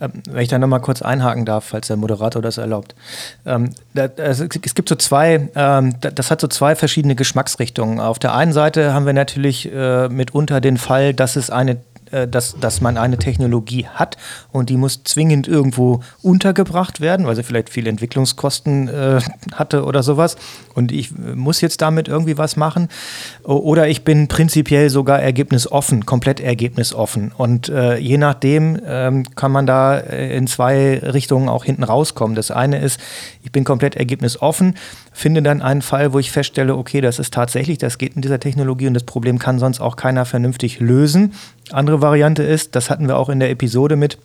ähm, 0.00 0.12
wenn 0.28 0.42
ich 0.42 0.48
da 0.48 0.58
nochmal 0.58 0.80
kurz 0.80 1.02
einhaken 1.02 1.44
darf, 1.44 1.64
falls 1.64 1.86
der 1.86 1.96
Moderator 1.96 2.42
das 2.42 2.58
erlaubt. 2.58 2.94
Ähm, 3.46 3.70
es 3.94 4.48
gibt 4.48 4.88
so 4.88 4.94
zwei, 4.96 5.48
ähm, 5.54 5.94
das 6.00 6.30
hat 6.30 6.40
so 6.40 6.48
zwei 6.48 6.74
verschiedene 6.74 7.14
Geschmacksrichtungen. 7.14 8.00
Auf 8.00 8.18
der 8.18 8.34
einen 8.34 8.52
Seite 8.52 8.92
haben 8.92 9.06
wir 9.06 9.12
natürlich 9.12 9.72
äh, 9.72 10.08
mitunter 10.08 10.60
den 10.60 10.76
Fall, 10.76 11.14
dass 11.14 11.36
es 11.36 11.50
eine 11.50 11.78
dass, 12.10 12.56
dass 12.60 12.80
man 12.80 12.96
eine 12.96 13.18
Technologie 13.18 13.86
hat 13.86 14.16
und 14.52 14.70
die 14.70 14.76
muss 14.76 15.02
zwingend 15.04 15.48
irgendwo 15.48 16.00
untergebracht 16.22 17.00
werden, 17.00 17.26
weil 17.26 17.36
sie 17.36 17.42
vielleicht 17.42 17.70
viele 17.70 17.90
Entwicklungskosten 17.90 18.88
äh, 18.88 19.20
hatte 19.52 19.84
oder 19.84 20.02
sowas. 20.02 20.36
Und 20.74 20.92
ich 20.92 21.10
äh, 21.12 21.34
muss 21.34 21.60
jetzt 21.60 21.82
damit 21.82 22.08
irgendwie 22.08 22.38
was 22.38 22.56
machen. 22.56 22.88
Oder 23.42 23.88
ich 23.88 24.04
bin 24.04 24.28
prinzipiell 24.28 24.90
sogar 24.90 25.20
ergebnisoffen, 25.20 26.06
komplett 26.06 26.40
ergebnisoffen. 26.40 27.32
Und 27.36 27.68
äh, 27.68 27.96
je 27.96 28.18
nachdem 28.18 28.78
ähm, 28.86 29.24
kann 29.34 29.52
man 29.52 29.66
da 29.66 29.98
äh, 29.98 30.36
in 30.36 30.46
zwei 30.46 30.98
Richtungen 30.98 31.48
auch 31.48 31.64
hinten 31.64 31.84
rauskommen. 31.84 32.34
Das 32.34 32.50
eine 32.50 32.80
ist, 32.80 33.00
ich 33.42 33.52
bin 33.52 33.64
komplett 33.64 33.96
ergebnisoffen, 33.96 34.74
finde 35.16 35.42
dann 35.42 35.62
einen 35.62 35.80
Fall, 35.80 36.12
wo 36.12 36.18
ich 36.18 36.30
feststelle, 36.30 36.76
okay, 36.76 37.00
das 37.00 37.18
ist 37.18 37.32
tatsächlich, 37.32 37.78
das 37.78 37.96
geht 37.96 38.16
in 38.16 38.20
dieser 38.20 38.38
Technologie 38.38 38.86
und 38.86 38.92
das 38.92 39.04
Problem 39.04 39.38
kann 39.38 39.58
sonst 39.58 39.80
auch 39.80 39.96
keiner 39.96 40.26
vernünftig 40.26 40.78
lösen. 40.78 41.32
Andere 41.72 42.02
Variante 42.02 42.42
ist, 42.42 42.76
das 42.76 42.90
hatten 42.90 43.08
wir 43.08 43.16
auch 43.16 43.30
in 43.30 43.40
der 43.40 43.50
Episode 43.50 43.96
mit, 43.96 44.18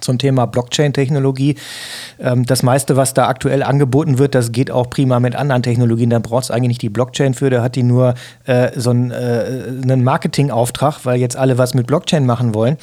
zum 0.00 0.16
Thema 0.16 0.46
Blockchain-Technologie. 0.46 1.56
Ähm, 2.18 2.46
das 2.46 2.62
meiste, 2.62 2.96
was 2.96 3.12
da 3.12 3.28
aktuell 3.28 3.62
angeboten 3.62 4.18
wird, 4.18 4.34
das 4.34 4.50
geht 4.50 4.70
auch 4.70 4.88
prima 4.88 5.20
mit 5.20 5.36
anderen 5.36 5.62
Technologien. 5.62 6.08
Da 6.08 6.20
braucht 6.20 6.44
es 6.44 6.50
eigentlich 6.50 6.68
nicht 6.68 6.82
die 6.82 6.88
Blockchain 6.88 7.34
für, 7.34 7.50
da 7.50 7.62
hat 7.62 7.76
die 7.76 7.82
nur 7.82 8.14
äh, 8.46 8.70
so 8.76 8.90
einen, 8.90 9.10
äh, 9.10 9.44
einen 9.82 10.02
Marketingauftrag, 10.04 11.04
weil 11.04 11.20
jetzt 11.20 11.36
alle 11.36 11.58
was 11.58 11.74
mit 11.74 11.86
Blockchain 11.86 12.24
machen 12.24 12.54
wollen. 12.54 12.78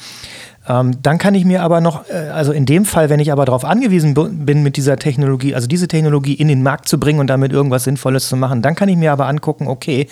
Ähm, 0.68 1.02
dann 1.02 1.18
kann 1.18 1.34
ich 1.34 1.44
mir 1.44 1.62
aber 1.62 1.80
noch, 1.80 2.08
äh, 2.08 2.28
also 2.28 2.52
in 2.52 2.66
dem 2.66 2.84
Fall, 2.84 3.08
wenn 3.08 3.20
ich 3.20 3.32
aber 3.32 3.46
darauf 3.46 3.64
angewiesen 3.64 4.14
bin, 4.14 4.62
mit 4.62 4.76
dieser 4.76 4.96
Technologie, 4.96 5.54
also 5.54 5.66
diese 5.66 5.88
Technologie 5.88 6.34
in 6.34 6.48
den 6.48 6.62
Markt 6.62 6.88
zu 6.88 7.00
bringen 7.00 7.20
und 7.20 7.28
damit 7.28 7.52
irgendwas 7.52 7.84
Sinnvolles 7.84 8.28
zu 8.28 8.36
machen, 8.36 8.60
dann 8.60 8.74
kann 8.74 8.88
ich 8.88 8.96
mir 8.96 9.12
aber 9.12 9.26
angucken, 9.26 9.66
okay, 9.66 10.08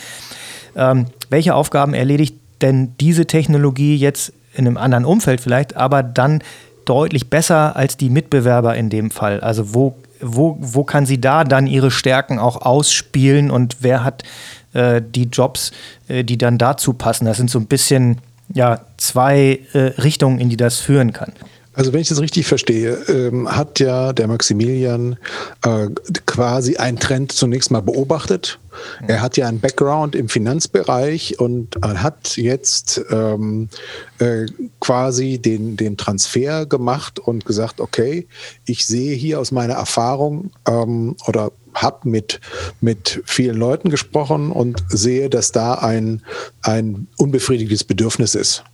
ähm, 0.75 1.07
welche 1.29 1.55
Aufgaben 1.55 1.95
erledigt 1.95 2.37
denn 2.63 2.95
diese 3.01 3.27
Technologie 3.27 3.97
jetzt 3.97 4.33
in 4.55 4.67
einem 4.67 4.79
anderen 4.79 5.05
Umfeld 5.05 5.43
vielleicht, 5.43 5.77
aber 5.77 6.03
dann 6.03 6.43
deutlich 6.87 7.29
besser 7.29 7.77
als 7.77 7.99
die 7.99 8.09
Mitbewerber 8.09 8.75
in 8.77 8.89
dem 8.89 9.11
Fall. 9.11 9.41
Also 9.41 9.75
wo, 9.75 9.97
wo, 10.21 10.57
wo 10.61 10.85
kann 10.85 11.05
sie 11.05 11.21
da 11.21 11.45
dann 11.45 11.67
ihre 11.67 11.91
Stärken 11.91 12.39
auch 12.39 12.63
ausspielen 12.63 13.51
und 13.51 13.79
wer 13.81 14.05
hat 14.05 14.23
äh, 14.73 15.03
die 15.03 15.25
Jobs, 15.25 15.73
äh, 16.09 16.25
die 16.25 16.39
dann 16.39 16.57
dazu 16.57 16.95
passen? 16.95 17.27
Das 17.27 17.37
sind 17.37 17.51
so 17.51 17.59
ein 17.59 17.67
bisschen 17.67 18.19
ja, 18.53 18.81
zwei 18.97 19.61
äh, 19.73 19.79
Richtungen, 19.79 20.39
in 20.39 20.49
die 20.49 20.57
das 20.57 20.79
führen 20.79 21.13
kann. 21.13 21.33
Also 21.77 21.93
wenn 21.93 22.01
ich 22.01 22.09
das 22.09 22.23
richtig 22.23 22.47
verstehe, 22.47 22.95
ähm, 23.09 23.55
hat 23.55 23.81
ja 23.81 24.15
der 24.15 24.29
Maximilian 24.29 25.19
äh, 25.63 25.89
quasi 26.25 26.77
einen 26.77 26.99
Trend 26.99 27.33
zunächst 27.33 27.71
mal 27.71 27.83
beobachtet. 27.83 28.59
Mhm. 29.03 29.09
Er 29.11 29.21
hat 29.21 29.37
ja 29.37 29.47
einen 29.47 29.61
Background 29.61 30.15
im 30.15 30.31
Finanzbereich 30.31 31.39
und 31.39 31.77
hat 31.83 32.39
jetzt 32.39 33.03
ähm, 33.11 33.69
äh, 34.21 34.47
quasi 34.81 35.39
den, 35.39 35.77
den 35.77 35.99
Transfer 35.99 36.65
gemacht 36.65 37.19
und 37.19 37.45
gesagt, 37.45 37.79
okay, 37.83 38.27
ich 38.65 38.87
sehe 38.87 39.15
hier 39.15 39.39
aus 39.39 39.53
meiner 39.53 39.75
Erfahrung 39.75 40.53
ähm, 40.67 41.15
oder 41.27 41.53
habe 41.77 42.09
mit, 42.09 42.41
mit 42.81 43.23
vielen 43.25 43.57
Leuten 43.57 43.91
gesprochen 43.91 44.51
und 44.51 44.83
sehe, 44.89 45.31
dass 45.31 45.53
da 45.53 45.75
ein, 45.75 46.23
ein 46.63 47.07
unbefriedigtes 47.17 47.85
Bedürfnis 47.85 48.35
ist. 48.35 48.65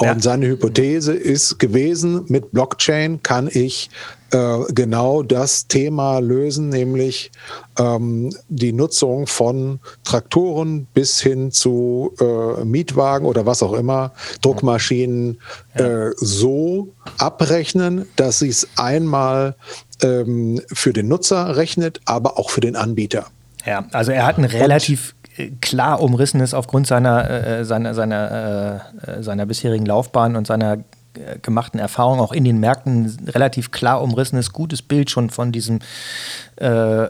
Ja, 0.00 0.12
und 0.12 0.22
seine 0.22 0.48
Hypothese 0.48 1.14
ist 1.14 1.58
gewesen, 1.58 2.24
mit 2.28 2.52
Blockchain 2.52 3.22
kann 3.22 3.48
ich 3.50 3.90
äh, 4.32 4.58
genau 4.74 5.22
das 5.22 5.66
Thema 5.66 6.18
lösen, 6.18 6.68
nämlich 6.68 7.30
ähm, 7.78 8.34
die 8.48 8.72
Nutzung 8.72 9.26
von 9.26 9.80
Traktoren 10.04 10.86
bis 10.92 11.20
hin 11.20 11.52
zu 11.52 12.12
äh, 12.20 12.64
Mietwagen 12.64 13.26
oder 13.26 13.46
was 13.46 13.62
auch 13.62 13.72
immer, 13.72 14.12
Druckmaschinen 14.42 15.40
ja. 15.78 16.08
äh, 16.08 16.12
so 16.16 16.88
abrechnen, 17.18 18.06
dass 18.16 18.40
sie 18.40 18.48
es 18.48 18.68
einmal 18.76 19.54
ähm, 20.02 20.60
für 20.72 20.92
den 20.92 21.08
Nutzer 21.08 21.56
rechnet, 21.56 22.00
aber 22.04 22.38
auch 22.38 22.50
für 22.50 22.60
den 22.60 22.76
Anbieter. 22.76 23.26
Ja, 23.64 23.86
also 23.92 24.12
er 24.12 24.26
hat 24.26 24.38
ein 24.38 24.44
relativ 24.44 25.14
klar 25.60 26.00
umrissen 26.00 26.40
ist 26.40 26.54
aufgrund 26.54 26.86
seiner, 26.86 27.30
äh, 27.30 27.64
seiner, 27.64 27.94
seiner, 27.94 28.80
äh, 29.06 29.22
seiner 29.22 29.46
bisherigen 29.46 29.86
Laufbahn 29.86 30.36
und 30.36 30.46
seiner 30.46 30.78
äh, 31.14 31.38
gemachten 31.42 31.78
Erfahrung 31.78 32.20
auch 32.20 32.32
in 32.32 32.44
den 32.44 32.58
Märkten 32.58 33.16
relativ 33.28 33.70
klar 33.70 34.02
umrissenes, 34.02 34.52
gutes 34.52 34.82
Bild 34.82 35.10
schon 35.10 35.30
von 35.30 35.52
diesem 35.52 35.80
äh, 36.56 37.08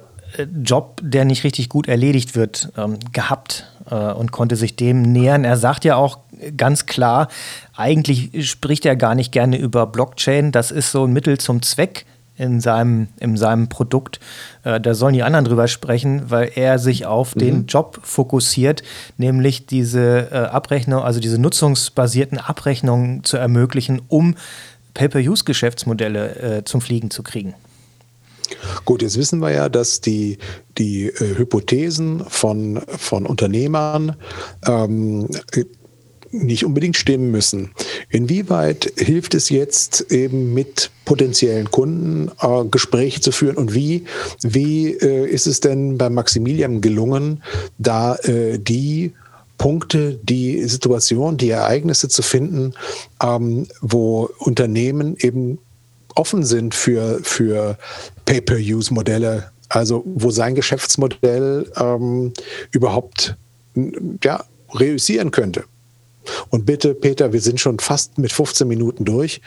Job, 0.63 1.01
der 1.03 1.25
nicht 1.25 1.45
richtig 1.45 1.69
gut 1.69 1.89
erledigt 1.89 2.35
wird, 2.35 2.71
ähm, 2.77 2.99
gehabt 3.13 3.71
äh, 3.91 3.95
und 3.95 4.33
konnte 4.33 4.57
sich 4.57 4.77
dem 4.77 5.03
nähern. 5.03 5.45
Er 5.45 5.57
sagt 5.57 5.85
ja 5.85 5.97
auch 5.97 6.19
ganz 6.57 6.87
klar, 6.87 7.29
eigentlich 7.75 8.51
spricht 8.51 8.85
er 8.85 8.97
gar 8.97 9.15
nicht 9.15 9.33
gerne 9.33 9.57
über 9.57 9.87
Blockchain, 9.87 10.53
das 10.53 10.71
ist 10.71 10.91
so 10.91 11.05
ein 11.05 11.13
Mittel 11.13 11.39
zum 11.39 11.63
Zweck 11.63 12.05
in 12.37 12.61
seinem, 12.61 13.09
in 13.19 13.37
seinem 13.37 13.69
Produkt. 13.69 14.21
Äh, 14.65 14.81
da 14.81 14.95
sollen 14.95 15.15
die 15.15 15.23
anderen 15.23 15.45
drüber 15.45 15.69
sprechen, 15.69 16.31
weil 16.31 16.51
er 16.55 16.79
sich 16.79 17.07
auf 17.07 17.35
mhm. 17.35 17.41
den 17.41 17.67
Job 17.67 18.01
fokussiert, 18.03 18.83
nämlich 19.17 19.67
diese 19.67 20.29
äh, 20.31 20.35
Abrechnung, 20.35 21.03
also 21.03 21.21
diese 21.21 21.39
nutzungsbasierten 21.39 22.39
Abrechnungen 22.39 23.25
zu 23.25 23.37
ermöglichen, 23.37 24.03
um 24.09 24.35
Pay-per-Use-Geschäftsmodelle 24.95 26.59
äh, 26.59 26.65
zum 26.65 26.81
Fliegen 26.81 27.11
zu 27.11 27.23
kriegen. 27.23 27.55
Gut, 28.85 29.03
jetzt 29.03 29.19
wissen 29.19 29.41
wir 29.41 29.51
ja, 29.51 29.69
dass 29.69 30.01
die, 30.01 30.39
die 30.79 31.07
äh, 31.07 31.39
Hypothesen 31.39 32.25
von, 32.29 32.81
von 32.87 33.27
Unternehmern 33.27 34.17
ähm, 34.67 35.29
nicht 36.31 36.65
unbedingt 36.65 36.97
stimmen 36.97 37.31
müssen. 37.31 37.71
Inwieweit 38.11 38.93
hilft 38.97 39.35
es 39.35 39.49
jetzt 39.49 40.11
eben 40.13 40.55
mit 40.55 40.91
potenziellen 41.05 41.71
Kunden 41.71 42.31
äh, 42.41 42.65
Gespräche 42.71 43.21
zu 43.21 43.33
führen 43.33 43.57
und 43.57 43.75
wie, 43.75 44.05
wie 44.43 44.93
äh, 44.93 45.27
ist 45.27 45.47
es 45.47 45.61
denn 45.61 45.99
bei 45.99 46.11
Maximilian 46.11 46.81
gelungen, 46.81 47.43
da 47.79 48.17
äh, 48.17 48.59
die 48.59 49.13
Punkte, 49.59 50.19
die 50.23 50.65
Situation, 50.65 51.37
die 51.37 51.51
Ereignisse 51.51 52.09
zu 52.09 52.23
finden, 52.23 52.75
ähm, 53.23 53.67
wo 53.81 54.29
Unternehmen 54.39 55.17
eben 55.19 55.59
offen 56.15 56.45
sind 56.45 56.75
für, 56.75 57.21
für 57.23 57.79
Pay-per-Use-Modelle, 58.25 59.51
also 59.69 60.03
wo 60.07 60.31
sein 60.31 60.55
Geschäftsmodell 60.55 61.71
ähm, 61.77 62.33
überhaupt 62.71 63.37
ja, 64.23 64.45
reüssieren 64.75 65.31
könnte. 65.31 65.65
Und 66.51 66.67
bitte, 66.67 66.95
Peter, 66.95 67.33
wir 67.33 67.41
sind 67.41 67.61
schon 67.61 67.79
fast 67.79 68.19
mit 68.19 68.33
15 68.33 68.67
Minuten 68.67 69.05
durch. 69.05 69.41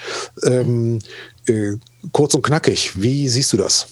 Ähm, 0.44 1.00
äh, 1.48 1.74
kurz 2.12 2.34
und 2.34 2.44
knackig, 2.44 3.01
wie 3.01 3.27
siehst 3.27 3.53
du 3.53 3.58
das? 3.58 3.88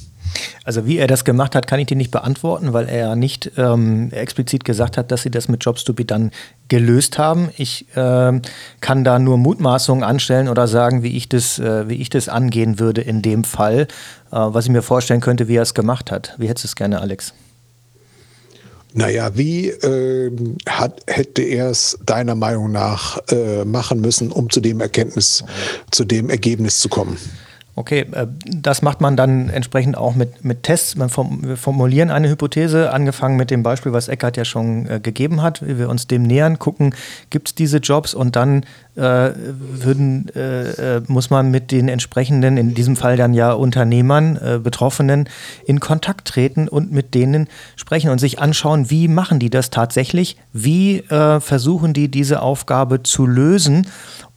Also 0.64 0.86
wie 0.86 0.98
er 0.98 1.08
das 1.08 1.24
gemacht 1.24 1.56
hat, 1.56 1.68
kann 1.68 1.80
ich 1.80 1.88
dir 1.88 1.96
nicht 1.96 2.12
beantworten, 2.12 2.74
weil 2.74 2.90
er 2.90 3.16
nicht 3.16 3.52
ähm, 3.58 4.12
explizit 4.12 4.66
gesagt 4.66 4.98
hat, 4.98 5.12
dass 5.12 5.24
sie 5.24 5.32
das 5.32 5.48
mit 5.48 5.64
JobStupid 5.64 6.12
dann 6.12 6.32
gelöst 6.68 7.18
haben. 7.18 7.50
Ich 7.58 7.86
ähm, 7.96 8.42
kann 8.82 9.04
da 9.04 9.20
nur 9.20 9.38
Mutmaßungen 9.38 10.04
anstellen 10.04 10.50
oder 10.50 10.68
sagen, 10.68 11.04
wie 11.04 11.16
ich 11.16 11.30
das, 11.30 11.60
äh, 11.60 11.88
wie 11.88 11.96
ich 11.96 12.10
das 12.10 12.30
angehen 12.30 12.80
würde 12.80 13.02
in 13.02 13.22
dem 13.22 13.44
Fall, 13.44 13.82
äh, 13.82 13.88
was 14.32 14.66
ich 14.66 14.72
mir 14.72 14.82
vorstellen 14.82 15.22
könnte, 15.22 15.48
wie 15.48 15.56
er 15.56 15.64
es 15.64 15.74
gemacht 15.74 16.12
hat. 16.12 16.36
Wie 16.38 16.48
hättest 16.48 16.66
du 16.66 16.68
es 16.68 16.76
gerne, 16.76 17.02
Alex? 17.02 17.34
Naja, 18.94 19.36
wie 19.36 19.68
äh, 19.68 20.32
hat, 20.68 21.02
hätte 21.08 21.42
er 21.42 21.70
es 21.70 21.98
deiner 22.06 22.36
Meinung 22.36 22.72
nach 22.72 23.20
äh, 23.30 23.66
machen 23.66 24.02
müssen, 24.02 24.32
um 24.32 24.50
zu 24.50 24.62
dem 24.62 24.80
Erkenntnis, 24.80 25.44
zu 25.92 26.06
dem 26.06 26.30
Ergebnis 26.30 26.80
zu 26.80 26.90
kommen? 26.90 27.18
Okay, 27.78 28.08
äh, 28.12 28.26
das 28.44 28.82
macht 28.82 29.02
man 29.02 29.16
dann 29.16 29.50
entsprechend 29.50 29.96
auch 29.98 30.16
mit, 30.16 30.44
mit 30.44 30.64
Tests. 30.64 30.98
Wir 30.98 31.58
formulieren 31.58 32.10
eine 32.10 32.28
Hypothese, 32.28 32.92
angefangen 32.92 33.38
mit 33.38 33.52
dem 33.52 33.62
Beispiel, 33.62 33.94
was 33.94 34.08
Eckert 34.08 34.36
ja 34.36 34.46
schon 34.46 34.90
äh, 34.90 35.00
gegeben 35.00 35.44
hat, 35.44 35.62
wie 35.66 35.78
wir 35.78 35.88
uns 35.88 36.08
dem 36.08 36.24
nähern, 36.24 36.58
gucken, 36.58 36.96
gibt 37.30 37.50
es 37.50 37.56
diese 37.56 37.78
Jobs 37.78 38.16
und 38.16 38.36
dann 38.36 38.64
äh, 38.96 39.30
würden, 39.36 40.28
äh, 40.36 40.96
äh, 40.96 41.02
muss 41.08 41.30
man 41.30 41.52
mit 41.52 41.72
den 41.72 41.88
entsprechenden, 41.88 42.58
in 42.58 42.74
diesem 42.74 42.96
Fall 42.96 43.16
dann 43.16 43.36
ja 43.36 43.52
Unternehmern, 43.52 44.38
äh, 44.38 44.58
Betroffenen 44.58 45.30
in 45.68 45.80
Kontakt 45.80 46.28
treten 46.28 46.68
und 46.68 46.92
mit 46.92 47.14
denen 47.14 47.48
sprechen 47.76 48.10
und 48.10 48.18
sich 48.18 48.40
anschauen, 48.40 48.90
wie 48.90 49.08
machen 49.08 49.38
die 49.38 49.52
das 49.52 49.70
tatsächlich, 49.70 50.38
wie 50.52 51.04
versuchen 51.08 51.94
die 51.94 52.10
diese 52.10 52.42
Aufgabe 52.42 53.04
zu 53.04 53.28
lösen 53.28 53.86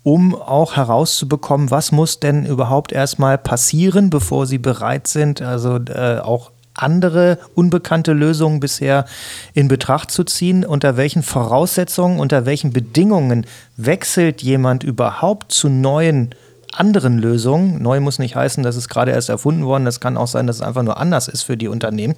um 0.03 0.35
auch 0.35 0.77
herauszubekommen, 0.77 1.71
was 1.71 1.93
muss 1.93 2.21
denn 2.21 2.47
überhaupt 2.47 2.93
erstmal 2.93 3.37
passieren, 3.39 4.11
bevor 4.11 4.47
sie 4.47 4.59
bereit 4.59 5.07
sind, 5.07 5.43
also 5.43 5.77
äh, 5.77 6.19
auch 6.19 6.53
andere 6.75 7.39
unbekannte 7.55 8.13
Lösungen 8.13 8.61
bisher 8.61 9.05
in 9.53 9.69
Betracht 9.69 10.11
zu 10.11 10.25
ziehen? 10.25 10.65
Unter 10.65 10.97
welchen 10.97 11.23
Voraussetzungen, 11.23 12.19
unter 12.19 12.47
welchen 12.47 12.73
Bedingungen 12.73 13.47
wechselt 13.77 14.43
jemand 14.43 14.83
überhaupt 14.83 15.53
zu 15.53 15.69
neuen 15.69 16.31
anderen 16.73 17.19
Lösungen? 17.19 17.83
Neu 17.83 18.01
muss 18.01 18.19
nicht 18.19 18.37
heißen, 18.37 18.63
dass 18.63 18.77
es 18.77 18.89
gerade 18.89 19.11
erst 19.11 19.29
erfunden 19.29 19.67
worden. 19.67 19.85
Das 19.85 20.01
kann 20.01 20.17
auch 20.17 20.29
sein, 20.29 20.47
dass 20.47 20.57
es 20.57 20.63
einfach 20.63 20.83
nur 20.83 20.97
anders 20.97 21.29
ist 21.29 21.43
für 21.43 21.59
die 21.59 21.69
Unternehmen 21.69 22.15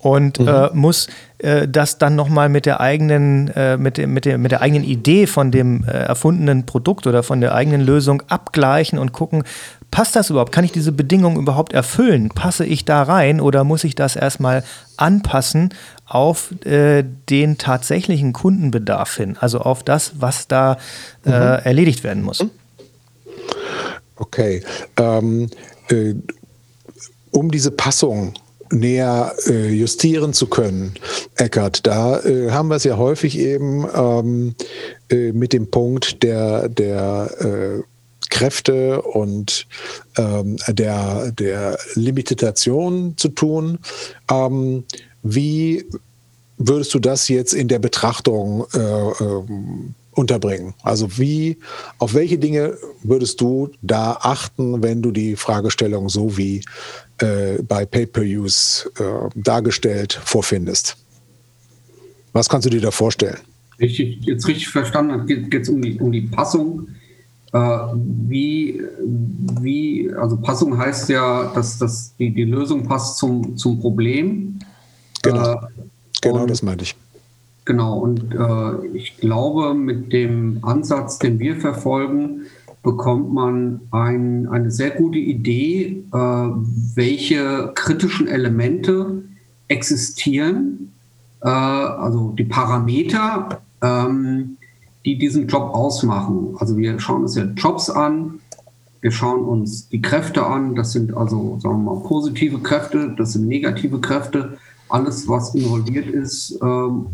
und 0.00 0.40
mhm. 0.40 0.48
äh, 0.48 0.70
muss 0.72 1.08
äh, 1.38 1.68
das 1.68 1.98
dann 1.98 2.16
nochmal 2.16 2.48
mit 2.48 2.66
der 2.66 2.80
eigenen, 2.80 3.48
äh, 3.48 3.76
mit, 3.76 3.98
dem, 3.98 4.12
mit, 4.12 4.24
der, 4.24 4.38
mit 4.38 4.50
der 4.50 4.62
eigenen 4.62 4.84
Idee 4.84 5.26
von 5.26 5.50
dem 5.50 5.84
äh, 5.84 5.90
erfundenen 5.90 6.66
Produkt 6.66 7.06
oder 7.06 7.22
von 7.22 7.40
der 7.40 7.54
eigenen 7.54 7.82
Lösung 7.82 8.22
abgleichen 8.28 8.98
und 8.98 9.12
gucken, 9.12 9.44
passt 9.90 10.16
das 10.16 10.30
überhaupt? 10.30 10.52
Kann 10.52 10.64
ich 10.64 10.72
diese 10.72 10.92
Bedingungen 10.92 11.36
überhaupt 11.36 11.72
erfüllen? 11.72 12.30
Passe 12.30 12.64
ich 12.64 12.84
da 12.84 13.02
rein 13.02 13.40
oder 13.40 13.64
muss 13.64 13.84
ich 13.84 13.94
das 13.94 14.16
erstmal 14.16 14.64
anpassen 14.96 15.74
auf 16.06 16.52
äh, 16.64 17.04
den 17.28 17.58
tatsächlichen 17.58 18.32
Kundenbedarf 18.32 19.16
hin, 19.16 19.36
also 19.38 19.60
auf 19.60 19.82
das, 19.82 20.12
was 20.18 20.48
da 20.48 20.78
äh, 21.26 21.30
mhm. 21.30 21.34
erledigt 21.64 22.04
werden 22.04 22.22
muss? 22.22 22.44
Okay. 24.16 24.62
Ähm, 24.96 25.48
um 27.30 27.50
diese 27.50 27.70
Passung 27.70 28.34
näher 28.70 29.34
äh, 29.46 29.68
justieren 29.68 30.32
zu 30.32 30.46
können, 30.46 30.94
Eckert, 31.36 31.86
da 31.86 32.20
äh, 32.20 32.50
haben 32.50 32.68
wir 32.68 32.76
es 32.76 32.84
ja 32.84 32.96
häufig 32.96 33.38
eben 33.38 33.86
ähm, 33.94 34.54
äh, 35.10 35.32
mit 35.32 35.52
dem 35.52 35.70
Punkt 35.70 36.22
der, 36.22 36.68
der 36.68 37.30
äh, 37.40 37.82
Kräfte 38.30 39.02
und 39.02 39.66
ähm, 40.16 40.56
der, 40.68 41.32
der 41.32 41.78
Limitation 41.94 43.14
zu 43.16 43.28
tun. 43.28 43.78
Ähm, 44.30 44.84
wie 45.22 45.84
würdest 46.56 46.94
du 46.94 46.98
das 46.98 47.28
jetzt 47.28 47.52
in 47.52 47.68
der 47.68 47.78
Betrachtung 47.78 48.66
äh, 48.72 48.78
ähm, 48.78 49.94
unterbringen? 50.12 50.74
Also 50.82 51.18
wie, 51.18 51.58
auf 51.98 52.14
welche 52.14 52.38
Dinge 52.38 52.76
würdest 53.02 53.40
du 53.40 53.70
da 53.82 54.18
achten, 54.20 54.82
wenn 54.82 55.02
du 55.02 55.10
die 55.10 55.36
Fragestellung 55.36 56.08
so 56.08 56.36
wie 56.36 56.62
äh, 57.20 57.62
bei 57.62 57.84
Pay-per-Use 57.84 58.90
äh, 58.98 59.28
dargestellt 59.34 60.18
vorfindest? 60.24 60.96
Was 62.32 62.48
kannst 62.48 62.66
du 62.66 62.70
dir 62.70 62.80
da 62.80 62.90
vorstellen? 62.90 63.38
Richtig, 63.80 64.24
jetzt 64.24 64.46
richtig 64.46 64.68
verstanden 64.68 65.26
geht 65.26 65.62
es 65.62 65.68
um 65.68 65.80
die, 65.80 65.98
um 65.98 66.12
die 66.12 66.22
Passung. 66.22 66.88
Äh, 67.52 67.58
wie, 67.58 68.80
wie, 69.60 70.12
also 70.14 70.36
Passung 70.36 70.78
heißt 70.78 71.08
ja, 71.08 71.50
dass, 71.54 71.78
dass 71.78 72.14
die, 72.16 72.30
die 72.30 72.44
Lösung 72.44 72.86
passt 72.86 73.18
zum, 73.18 73.56
zum 73.56 73.80
Problem. 73.80 74.58
Genau, 75.22 75.54
äh, 75.54 75.56
genau 76.20 76.46
das 76.46 76.62
meinte 76.62 76.84
ich. 76.84 76.94
Genau, 77.64 77.98
und 77.98 78.34
äh, 78.34 78.96
ich 78.96 79.16
glaube, 79.18 79.74
mit 79.74 80.12
dem 80.12 80.58
Ansatz, 80.62 81.18
den 81.18 81.38
wir 81.38 81.56
verfolgen, 81.56 82.46
bekommt 82.82 83.32
man 83.32 83.80
ein, 83.90 84.48
eine 84.48 84.70
sehr 84.70 84.90
gute 84.90 85.18
Idee, 85.18 86.04
äh, 86.12 86.16
welche 86.16 87.72
kritischen 87.74 88.26
Elemente 88.26 89.22
existieren, 89.68 90.92
äh, 91.42 91.48
also 91.48 92.32
die 92.38 92.44
Parameter, 92.44 93.60
ähm, 93.82 94.56
die 95.04 95.18
diesen 95.18 95.46
Job 95.46 95.74
ausmachen. 95.74 96.54
Also 96.58 96.76
wir 96.76 96.98
schauen 96.98 97.22
uns 97.22 97.36
ja 97.36 97.44
Jobs 97.44 97.90
an, 97.90 98.40
wir 99.00 99.10
schauen 99.10 99.44
uns 99.44 99.88
die 99.88 100.02
Kräfte 100.02 100.44
an, 100.44 100.74
das 100.74 100.92
sind 100.92 101.14
also 101.14 101.58
sagen 101.60 101.84
wir 101.84 101.94
mal 101.94 102.02
positive 102.02 102.58
Kräfte, 102.58 103.14
das 103.16 103.32
sind 103.32 103.46
negative 103.46 103.98
Kräfte, 104.00 104.58
alles 104.88 105.28
was 105.28 105.54
involviert 105.54 106.08
ist, 106.08 106.58
ähm, 106.62 107.06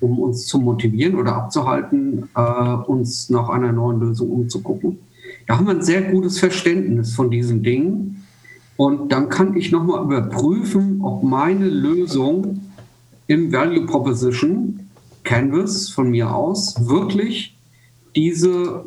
um 0.00 0.18
uns 0.18 0.46
zu 0.46 0.58
motivieren 0.58 1.14
oder 1.16 1.36
abzuhalten, 1.36 2.28
äh, 2.34 2.40
uns 2.40 3.30
nach 3.30 3.48
einer 3.48 3.72
neuen 3.72 4.00
Lösung 4.00 4.30
umzugucken. 4.30 4.98
Da 5.46 5.56
haben 5.56 5.66
wir 5.66 5.74
ein 5.74 5.82
sehr 5.82 6.02
gutes 6.02 6.38
Verständnis 6.38 7.14
von 7.14 7.30
diesen 7.30 7.62
Dingen. 7.62 8.24
Und 8.76 9.10
dann 9.12 9.28
kann 9.28 9.56
ich 9.56 9.72
nochmal 9.72 10.04
überprüfen, 10.04 11.00
ob 11.02 11.22
meine 11.22 11.68
Lösung 11.68 12.60
im 13.26 13.52
Value 13.52 13.86
Proposition 13.86 14.80
Canvas 15.24 15.88
von 15.88 16.10
mir 16.10 16.34
aus 16.34 16.88
wirklich 16.88 17.56
diese, 18.14 18.84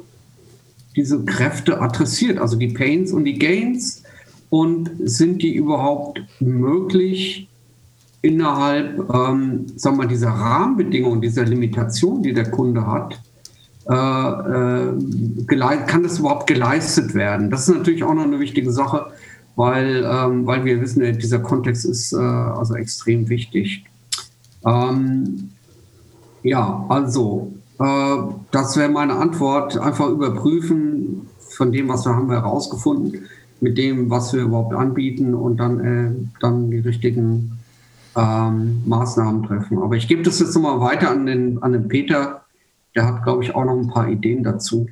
diese 0.95 1.23
Kräfte 1.25 1.81
adressiert, 1.81 2.37
also 2.39 2.55
die 2.55 2.69
Pains 2.69 3.11
und 3.11 3.25
die 3.25 3.39
Gains. 3.39 4.03
Und 4.51 4.89
sind 5.03 5.43
die 5.43 5.53
überhaupt 5.53 6.21
möglich 6.39 7.47
innerhalb 8.21 9.09
ähm, 9.13 9.67
sagen 9.75 9.97
wir, 9.97 10.07
dieser 10.07 10.29
Rahmenbedingungen, 10.29 11.21
dieser 11.21 11.45
Limitation, 11.45 12.21
die 12.21 12.33
der 12.33 12.51
Kunde 12.51 12.85
hat, 12.85 13.19
äh, 13.89 13.93
äh, 13.93 15.85
kann 15.87 16.03
das 16.03 16.19
überhaupt 16.19 16.47
geleistet 16.47 17.13
werden? 17.13 17.49
Das 17.49 17.67
ist 17.67 17.75
natürlich 17.75 18.03
auch 18.03 18.13
noch 18.13 18.25
eine 18.25 18.39
wichtige 18.39 18.71
Sache, 18.71 19.07
weil, 19.55 20.05
ähm, 20.05 20.45
weil 20.45 20.65
wir 20.65 20.81
wissen, 20.81 21.01
dieser 21.17 21.39
Kontext 21.39 21.85
ist 21.85 22.13
äh, 22.13 22.17
also 22.17 22.75
extrem 22.75 23.29
wichtig. 23.29 23.85
Ähm, 24.65 25.49
ja, 26.43 26.85
also 26.89 27.53
äh, 27.79 28.17
das 28.51 28.77
wäre 28.77 28.89
meine 28.89 29.15
Antwort. 29.15 29.77
Einfach 29.77 30.09
überprüfen 30.09 31.27
von 31.39 31.71
dem, 31.71 31.87
was 31.89 32.05
wir 32.05 32.15
haben, 32.15 32.29
herausgefunden, 32.29 33.25
mit 33.59 33.77
dem, 33.77 34.09
was 34.09 34.33
wir 34.33 34.43
überhaupt 34.43 34.73
anbieten 34.73 35.33
und 35.33 35.57
dann, 35.57 35.79
äh, 35.79 36.11
dann 36.39 36.69
die 36.71 36.79
richtigen 36.79 37.58
ähm, 38.15 38.81
Maßnahmen 38.85 39.43
treffen. 39.43 39.79
Aber 39.79 39.95
ich 39.95 40.07
gebe 40.07 40.23
das 40.23 40.39
jetzt 40.39 40.55
nochmal 40.55 40.79
weiter 40.79 41.09
an 41.09 41.25
den, 41.25 41.61
an 41.61 41.73
den 41.73 41.87
Peter. 41.87 42.41
Der 42.95 43.05
hat, 43.05 43.23
glaube 43.23 43.43
ich, 43.43 43.55
auch 43.55 43.65
noch 43.65 43.77
ein 43.77 43.87
paar 43.87 44.07
Ideen 44.07 44.43
dazu. 44.43 44.87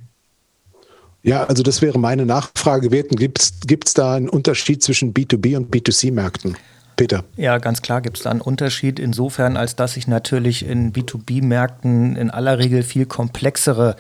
Ja, 1.24 1.44
also 1.44 1.64
das 1.64 1.82
wäre 1.82 2.00
meine 2.00 2.26
Nachfrage 2.26 2.90
gewesen. 2.90 3.18
Gibt 3.18 3.88
es 3.88 3.94
da 3.94 4.16
einen 4.16 4.30
Unterschied 4.30 4.84
zwischen 4.84 5.14
B2B 5.14 5.58
und 5.58 5.74
B2C-Märkten? 5.74 6.56
Peter. 6.98 7.24
Ja, 7.38 7.60
ganz 7.60 7.82
klar 7.82 8.02
gibt 8.02 8.18
es 8.18 8.24
da 8.24 8.32
einen 8.32 8.42
Unterschied 8.42 9.00
insofern, 9.00 9.56
als 9.56 9.76
dass 9.76 9.96
ich 9.96 10.08
natürlich 10.08 10.66
in 10.66 10.92
B2B-Märkten 10.92 12.16
in 12.16 12.32
aller 12.32 12.58
Regel 12.58 12.84
viel 12.84 13.06
komplexere 13.06 13.96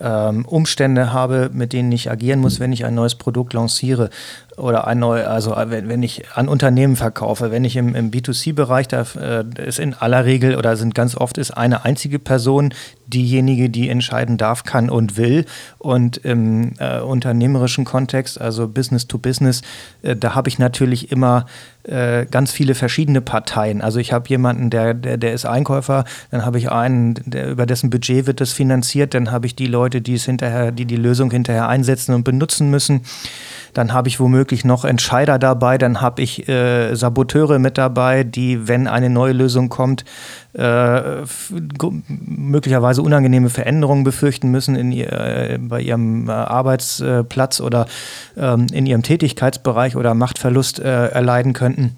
ähm, 0.00 0.46
Umstände 0.46 1.12
habe, 1.12 1.50
mit 1.52 1.72
denen 1.72 1.92
ich 1.92 2.10
agieren 2.10 2.40
muss, 2.40 2.58
wenn 2.58 2.72
ich 2.72 2.84
ein 2.86 2.94
neues 2.94 3.14
Produkt 3.14 3.52
lanciere 3.52 4.08
oder 4.60 4.86
ein 4.86 4.98
neu, 4.98 5.24
also 5.24 5.54
äh, 5.54 5.70
wenn, 5.70 5.88
wenn 5.88 6.02
ich 6.02 6.22
an 6.34 6.48
Unternehmen 6.48 6.96
verkaufe, 6.96 7.50
wenn 7.50 7.64
ich 7.64 7.76
im, 7.76 7.94
im 7.94 8.10
B2C-Bereich, 8.10 8.88
da 8.88 9.04
äh, 9.18 9.44
ist 9.66 9.78
in 9.78 9.94
aller 9.94 10.24
Regel 10.24 10.56
oder 10.56 10.76
sind 10.76 10.94
ganz 10.94 11.16
oft 11.16 11.38
ist 11.38 11.50
eine 11.50 11.84
einzige 11.84 12.18
Person 12.18 12.74
diejenige, 13.06 13.70
die 13.70 13.88
entscheiden 13.88 14.36
darf, 14.36 14.64
kann 14.64 14.88
und 14.88 15.16
will. 15.16 15.44
Und 15.78 16.18
im 16.18 16.72
äh, 16.78 17.00
unternehmerischen 17.00 17.84
Kontext, 17.84 18.40
also 18.40 18.68
Business 18.68 19.06
to 19.06 19.18
Business, 19.18 19.62
äh, 20.02 20.16
da 20.16 20.34
habe 20.34 20.48
ich 20.48 20.58
natürlich 20.58 21.10
immer 21.10 21.46
äh, 21.84 22.26
ganz 22.26 22.52
viele 22.52 22.74
verschiedene 22.74 23.20
Parteien. 23.20 23.80
Also 23.80 23.98
ich 23.98 24.12
habe 24.12 24.28
jemanden, 24.28 24.70
der, 24.70 24.94
der, 24.94 25.16
der 25.16 25.32
ist 25.32 25.46
Einkäufer, 25.46 26.04
dann 26.30 26.44
habe 26.44 26.58
ich 26.58 26.70
einen, 26.70 27.14
der, 27.24 27.50
über 27.50 27.66
dessen 27.66 27.90
Budget 27.90 28.26
wird 28.26 28.40
das 28.40 28.52
finanziert, 28.52 29.14
dann 29.14 29.30
habe 29.30 29.46
ich 29.46 29.56
die 29.56 29.66
Leute, 29.66 30.00
die 30.00 30.14
es 30.14 30.24
hinterher, 30.24 30.72
die 30.72 30.84
die 30.84 30.96
Lösung 30.96 31.30
hinterher 31.30 31.68
einsetzen 31.68 32.14
und 32.14 32.24
benutzen 32.24 32.70
müssen. 32.70 33.02
Dann 33.72 33.92
habe 33.92 34.08
ich 34.08 34.18
womöglich 34.18 34.49
noch 34.64 34.84
Entscheider 34.84 35.38
dabei, 35.38 35.78
dann 35.78 36.00
habe 36.00 36.22
ich 36.22 36.48
äh, 36.48 36.94
Saboteure 36.94 37.58
mit 37.58 37.78
dabei, 37.78 38.24
die, 38.24 38.68
wenn 38.68 38.86
eine 38.86 39.10
neue 39.10 39.32
Lösung 39.32 39.68
kommt, 39.68 40.04
äh, 40.52 41.22
möglicherweise 42.08 43.02
unangenehme 43.02 43.50
Veränderungen 43.50 44.04
befürchten 44.04 44.50
müssen 44.50 44.76
in 44.76 44.92
äh, 44.92 45.58
bei 45.60 45.80
ihrem 45.80 46.28
äh, 46.28 46.32
Arbeitsplatz 46.32 47.60
oder 47.60 47.86
ähm, 48.36 48.66
in 48.72 48.86
ihrem 48.86 49.02
Tätigkeitsbereich 49.02 49.96
oder 49.96 50.14
Machtverlust 50.14 50.80
äh, 50.80 51.08
erleiden 51.08 51.52
könnten. 51.52 51.96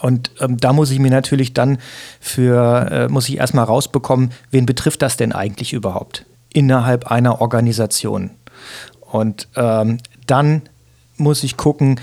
Und 0.00 0.30
ähm, 0.40 0.56
da 0.56 0.72
muss 0.72 0.90
ich 0.90 0.98
mir 0.98 1.10
natürlich 1.10 1.54
dann 1.54 1.78
für, 2.20 2.88
äh, 2.90 3.08
muss 3.08 3.28
ich 3.28 3.38
erstmal 3.38 3.64
rausbekommen, 3.64 4.32
wen 4.50 4.66
betrifft 4.66 5.02
das 5.02 5.16
denn 5.16 5.32
eigentlich 5.32 5.72
überhaupt 5.72 6.24
innerhalb 6.52 7.10
einer 7.10 7.40
Organisation? 7.40 8.30
Und 9.00 9.48
ähm, 9.54 9.98
dann 10.26 10.62
muss 11.16 11.42
ich 11.44 11.56
gucken, 11.56 12.00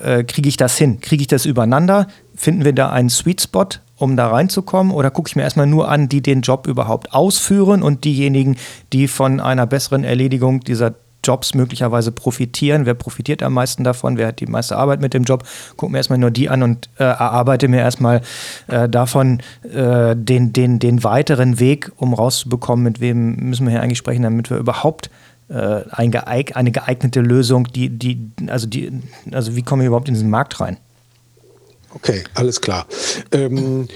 äh, 0.00 0.24
kriege 0.24 0.48
ich 0.48 0.56
das 0.56 0.76
hin? 0.76 1.00
Kriege 1.00 1.22
ich 1.22 1.28
das 1.28 1.46
übereinander? 1.46 2.06
Finden 2.34 2.64
wir 2.64 2.72
da 2.72 2.90
einen 2.90 3.10
Sweet 3.10 3.42
Spot, 3.42 3.66
um 3.96 4.16
da 4.16 4.28
reinzukommen? 4.28 4.92
Oder 4.92 5.10
gucke 5.10 5.28
ich 5.28 5.36
mir 5.36 5.42
erstmal 5.42 5.66
nur 5.66 5.88
an, 5.88 6.08
die 6.08 6.22
den 6.22 6.42
Job 6.42 6.66
überhaupt 6.66 7.12
ausführen 7.12 7.82
und 7.82 8.04
diejenigen, 8.04 8.56
die 8.92 9.08
von 9.08 9.40
einer 9.40 9.66
besseren 9.66 10.04
Erledigung 10.04 10.60
dieser 10.60 10.94
Jobs 11.24 11.54
möglicherweise 11.54 12.10
profitieren. 12.10 12.86
Wer 12.86 12.94
profitiert 12.94 13.42
am 13.42 13.54
meisten 13.54 13.84
davon? 13.84 14.18
Wer 14.18 14.28
hat 14.28 14.40
die 14.40 14.46
meiste 14.46 14.76
Arbeit 14.76 15.00
mit 15.00 15.14
dem 15.14 15.22
Job? 15.22 15.44
Guck 15.76 15.90
mir 15.90 15.98
erstmal 15.98 16.18
nur 16.18 16.30
die 16.30 16.48
an 16.48 16.62
und 16.62 16.88
äh, 16.98 17.04
erarbeite 17.04 17.68
mir 17.68 17.80
erstmal 17.80 18.22
äh, 18.66 18.88
davon 18.88 19.40
äh, 19.72 20.16
den, 20.16 20.52
den, 20.52 20.78
den 20.78 21.04
weiteren 21.04 21.60
Weg, 21.60 21.92
um 21.96 22.12
rauszubekommen, 22.12 22.82
mit 22.82 23.00
wem 23.00 23.36
müssen 23.36 23.66
wir 23.66 23.70
hier 23.70 23.82
eigentlich 23.82 23.98
sprechen, 23.98 24.22
damit 24.22 24.50
wir 24.50 24.56
überhaupt 24.56 25.10
eine 25.52 26.72
geeignete 26.72 27.20
Lösung, 27.20 27.64
die, 27.64 27.90
die, 27.90 28.30
also 28.48 28.66
die, 28.66 29.02
also 29.32 29.54
wie 29.56 29.62
kommen 29.62 29.82
wir 29.82 29.88
überhaupt 29.88 30.08
in 30.08 30.14
diesen 30.14 30.30
Markt 30.30 30.60
rein? 30.60 30.78
Okay, 31.94 32.24
alles 32.34 32.60
klar. 32.60 32.86
Ähm, 33.32 33.86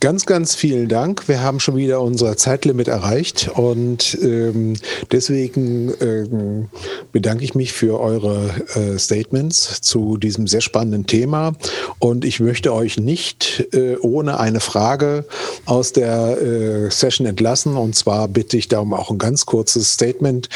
ganz, 0.00 0.26
ganz 0.26 0.54
vielen 0.54 0.88
Dank. 0.88 1.26
Wir 1.26 1.42
haben 1.42 1.58
schon 1.58 1.76
wieder 1.76 2.02
unser 2.02 2.36
Zeitlimit 2.36 2.88
erreicht 2.88 3.50
und 3.54 4.18
ähm, 4.20 4.74
deswegen 5.10 5.92
ähm, 6.00 6.68
bedanke 7.12 7.44
ich 7.44 7.54
mich 7.54 7.72
für 7.72 7.98
eure 7.98 8.50
äh, 8.74 8.98
Statements 8.98 9.80
zu 9.80 10.18
diesem 10.18 10.46
sehr 10.46 10.60
spannenden 10.60 11.06
Thema 11.06 11.54
und 11.98 12.24
ich 12.26 12.40
möchte 12.40 12.74
euch 12.74 12.98
nicht 12.98 13.68
äh, 13.72 13.96
ohne 13.96 14.38
eine 14.38 14.60
Frage 14.60 15.24
aus 15.64 15.92
der 15.92 16.40
äh, 16.40 16.90
Session 16.90 17.26
entlassen 17.26 17.76
und 17.76 17.96
zwar 17.96 18.28
bitte 18.28 18.58
ich 18.58 18.68
darum 18.68 18.92
auch 18.92 19.10
ein 19.10 19.18
ganz 19.18 19.46
kurzes 19.46 19.92
Statement. 19.92 20.48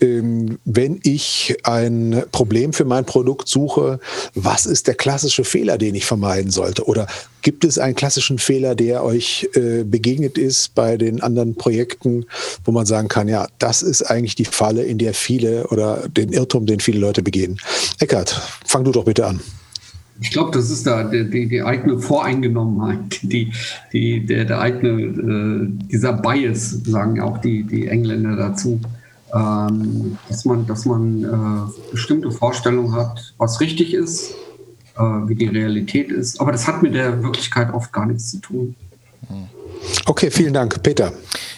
Ähm, 0.00 0.58
wenn 0.64 1.00
ich 1.02 1.56
ein 1.62 2.24
Problem 2.32 2.72
für 2.72 2.84
mein 2.84 3.06
Produkt 3.06 3.48
suche, 3.48 3.98
was 4.34 4.66
ist 4.66 4.86
der 4.86 4.94
klassische 4.94 5.44
Fehler, 5.44 5.78
den 5.78 5.94
ich 5.94 6.04
vermeiden 6.04 6.50
sollte? 6.50 6.84
Oder 6.84 7.06
gibt 7.42 7.64
es 7.64 7.78
einen 7.78 7.94
klassischen 7.94 8.38
Fehler, 8.38 8.74
der 8.74 9.04
euch 9.04 9.48
äh, 9.54 9.84
begegnet 9.84 10.36
ist 10.36 10.74
bei 10.74 10.96
den 10.96 11.22
anderen 11.22 11.54
Projekten, 11.54 12.26
wo 12.64 12.72
man 12.72 12.84
sagen 12.84 13.08
kann, 13.08 13.28
ja, 13.28 13.46
das 13.58 13.82
ist 13.82 14.02
eigentlich 14.02 14.34
die 14.34 14.44
Falle, 14.44 14.82
in 14.82 14.98
der 14.98 15.14
viele 15.14 15.68
oder 15.68 16.08
den 16.08 16.32
Irrtum, 16.32 16.66
den 16.66 16.80
viele 16.80 16.98
Leute 16.98 17.22
begehen? 17.22 17.58
Eckart, 17.98 18.30
fang 18.66 18.84
du 18.84 18.92
doch 18.92 19.04
bitte 19.04 19.26
an. 19.26 19.40
Ich 20.20 20.30
glaube, 20.30 20.50
das 20.50 20.70
ist 20.70 20.86
da 20.86 21.04
die, 21.04 21.28
die, 21.28 21.46
die, 21.46 21.62
eigene 21.62 21.98
Voreingenommenheit, 21.98 23.20
die, 23.22 23.52
die, 23.92 24.24
der, 24.24 24.46
der 24.46 24.60
eigene, 24.60 25.02
äh, 25.02 25.88
dieser 25.90 26.14
Bias, 26.14 26.70
sagen 26.84 27.20
auch 27.20 27.38
die, 27.38 27.64
die 27.64 27.88
Engländer 27.88 28.34
dazu 28.36 28.80
ähm, 29.34 30.18
dass 30.28 30.44
man, 30.44 30.66
dass 30.66 30.84
man 30.84 31.24
äh, 31.24 31.90
bestimmte 31.90 32.30
Vorstellungen 32.30 32.94
hat, 32.94 33.34
was 33.38 33.60
richtig 33.60 33.94
ist, 33.94 34.34
äh, 34.96 35.00
wie 35.00 35.34
die 35.34 35.48
Realität 35.48 36.10
ist. 36.10 36.40
Aber 36.40 36.52
das 36.52 36.66
hat 36.66 36.82
mit 36.82 36.94
der 36.94 37.22
Wirklichkeit 37.22 37.72
oft 37.72 37.92
gar 37.92 38.06
nichts 38.06 38.30
zu 38.30 38.38
tun. 38.38 38.76
Okay, 40.06 40.30
vielen 40.30 40.54
Dank. 40.54 40.82
Peter. 40.82 41.12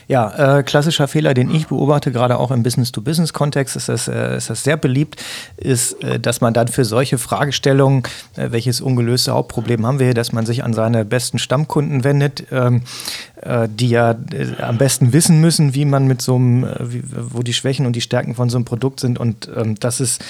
Ja, 0.09 0.59
äh, 0.59 0.62
klassischer 0.62 1.07
Fehler, 1.07 1.35
den 1.35 1.55
ich 1.55 1.66
beobachte, 1.66 2.11
gerade 2.11 2.38
auch 2.38 2.51
im 2.51 2.62
Business-to-Business-Kontext, 2.62 3.77
ist 3.77 3.90
das, 3.90 4.09
äh, 4.09 4.38
ist 4.38 4.49
das 4.49 4.64
sehr 4.64 4.79
beliebt, 4.79 5.23
ist, 5.59 6.03
äh, 6.03 6.18
dass 6.18 6.40
man 6.40 6.55
dann 6.55 6.68
für 6.68 6.87
solche 6.87 7.18
Fragestellungen, 7.18 8.05
äh, 8.35 8.51
welches 8.51 8.81
ungelöste 8.81 9.33
Hauptproblem 9.33 9.87
haben 9.87 9.99
wir 9.99 10.14
dass 10.14 10.33
man 10.33 10.47
sich 10.47 10.64
an 10.64 10.73
seine 10.73 11.05
besten 11.05 11.38
Stammkunden 11.38 12.05
wendet, 12.05 12.44
ähm, 12.51 12.83
äh, 13.42 13.68
die 13.71 13.90
ja 13.90 14.12
äh, 14.12 14.62
am 14.62 14.79
besten 14.79 15.12
wissen 15.12 15.42
müssen, 15.42 15.75
wie 15.75 15.85
man 15.85 16.07
mit 16.07 16.23
so 16.23 16.37
einem, 16.37 16.66
wie, 16.81 17.03
wo 17.12 17.42
die 17.42 17.53
Schwächen 17.53 17.85
und 17.85 17.94
die 17.94 18.01
Stärken 18.01 18.35
von 18.35 18.49
so 18.49 18.57
einem 18.57 18.64
Produkt 18.64 19.01
sind. 19.01 19.18
Und 19.18 19.51
ähm, 19.55 19.75
das 19.79 20.01
ist 20.01 20.25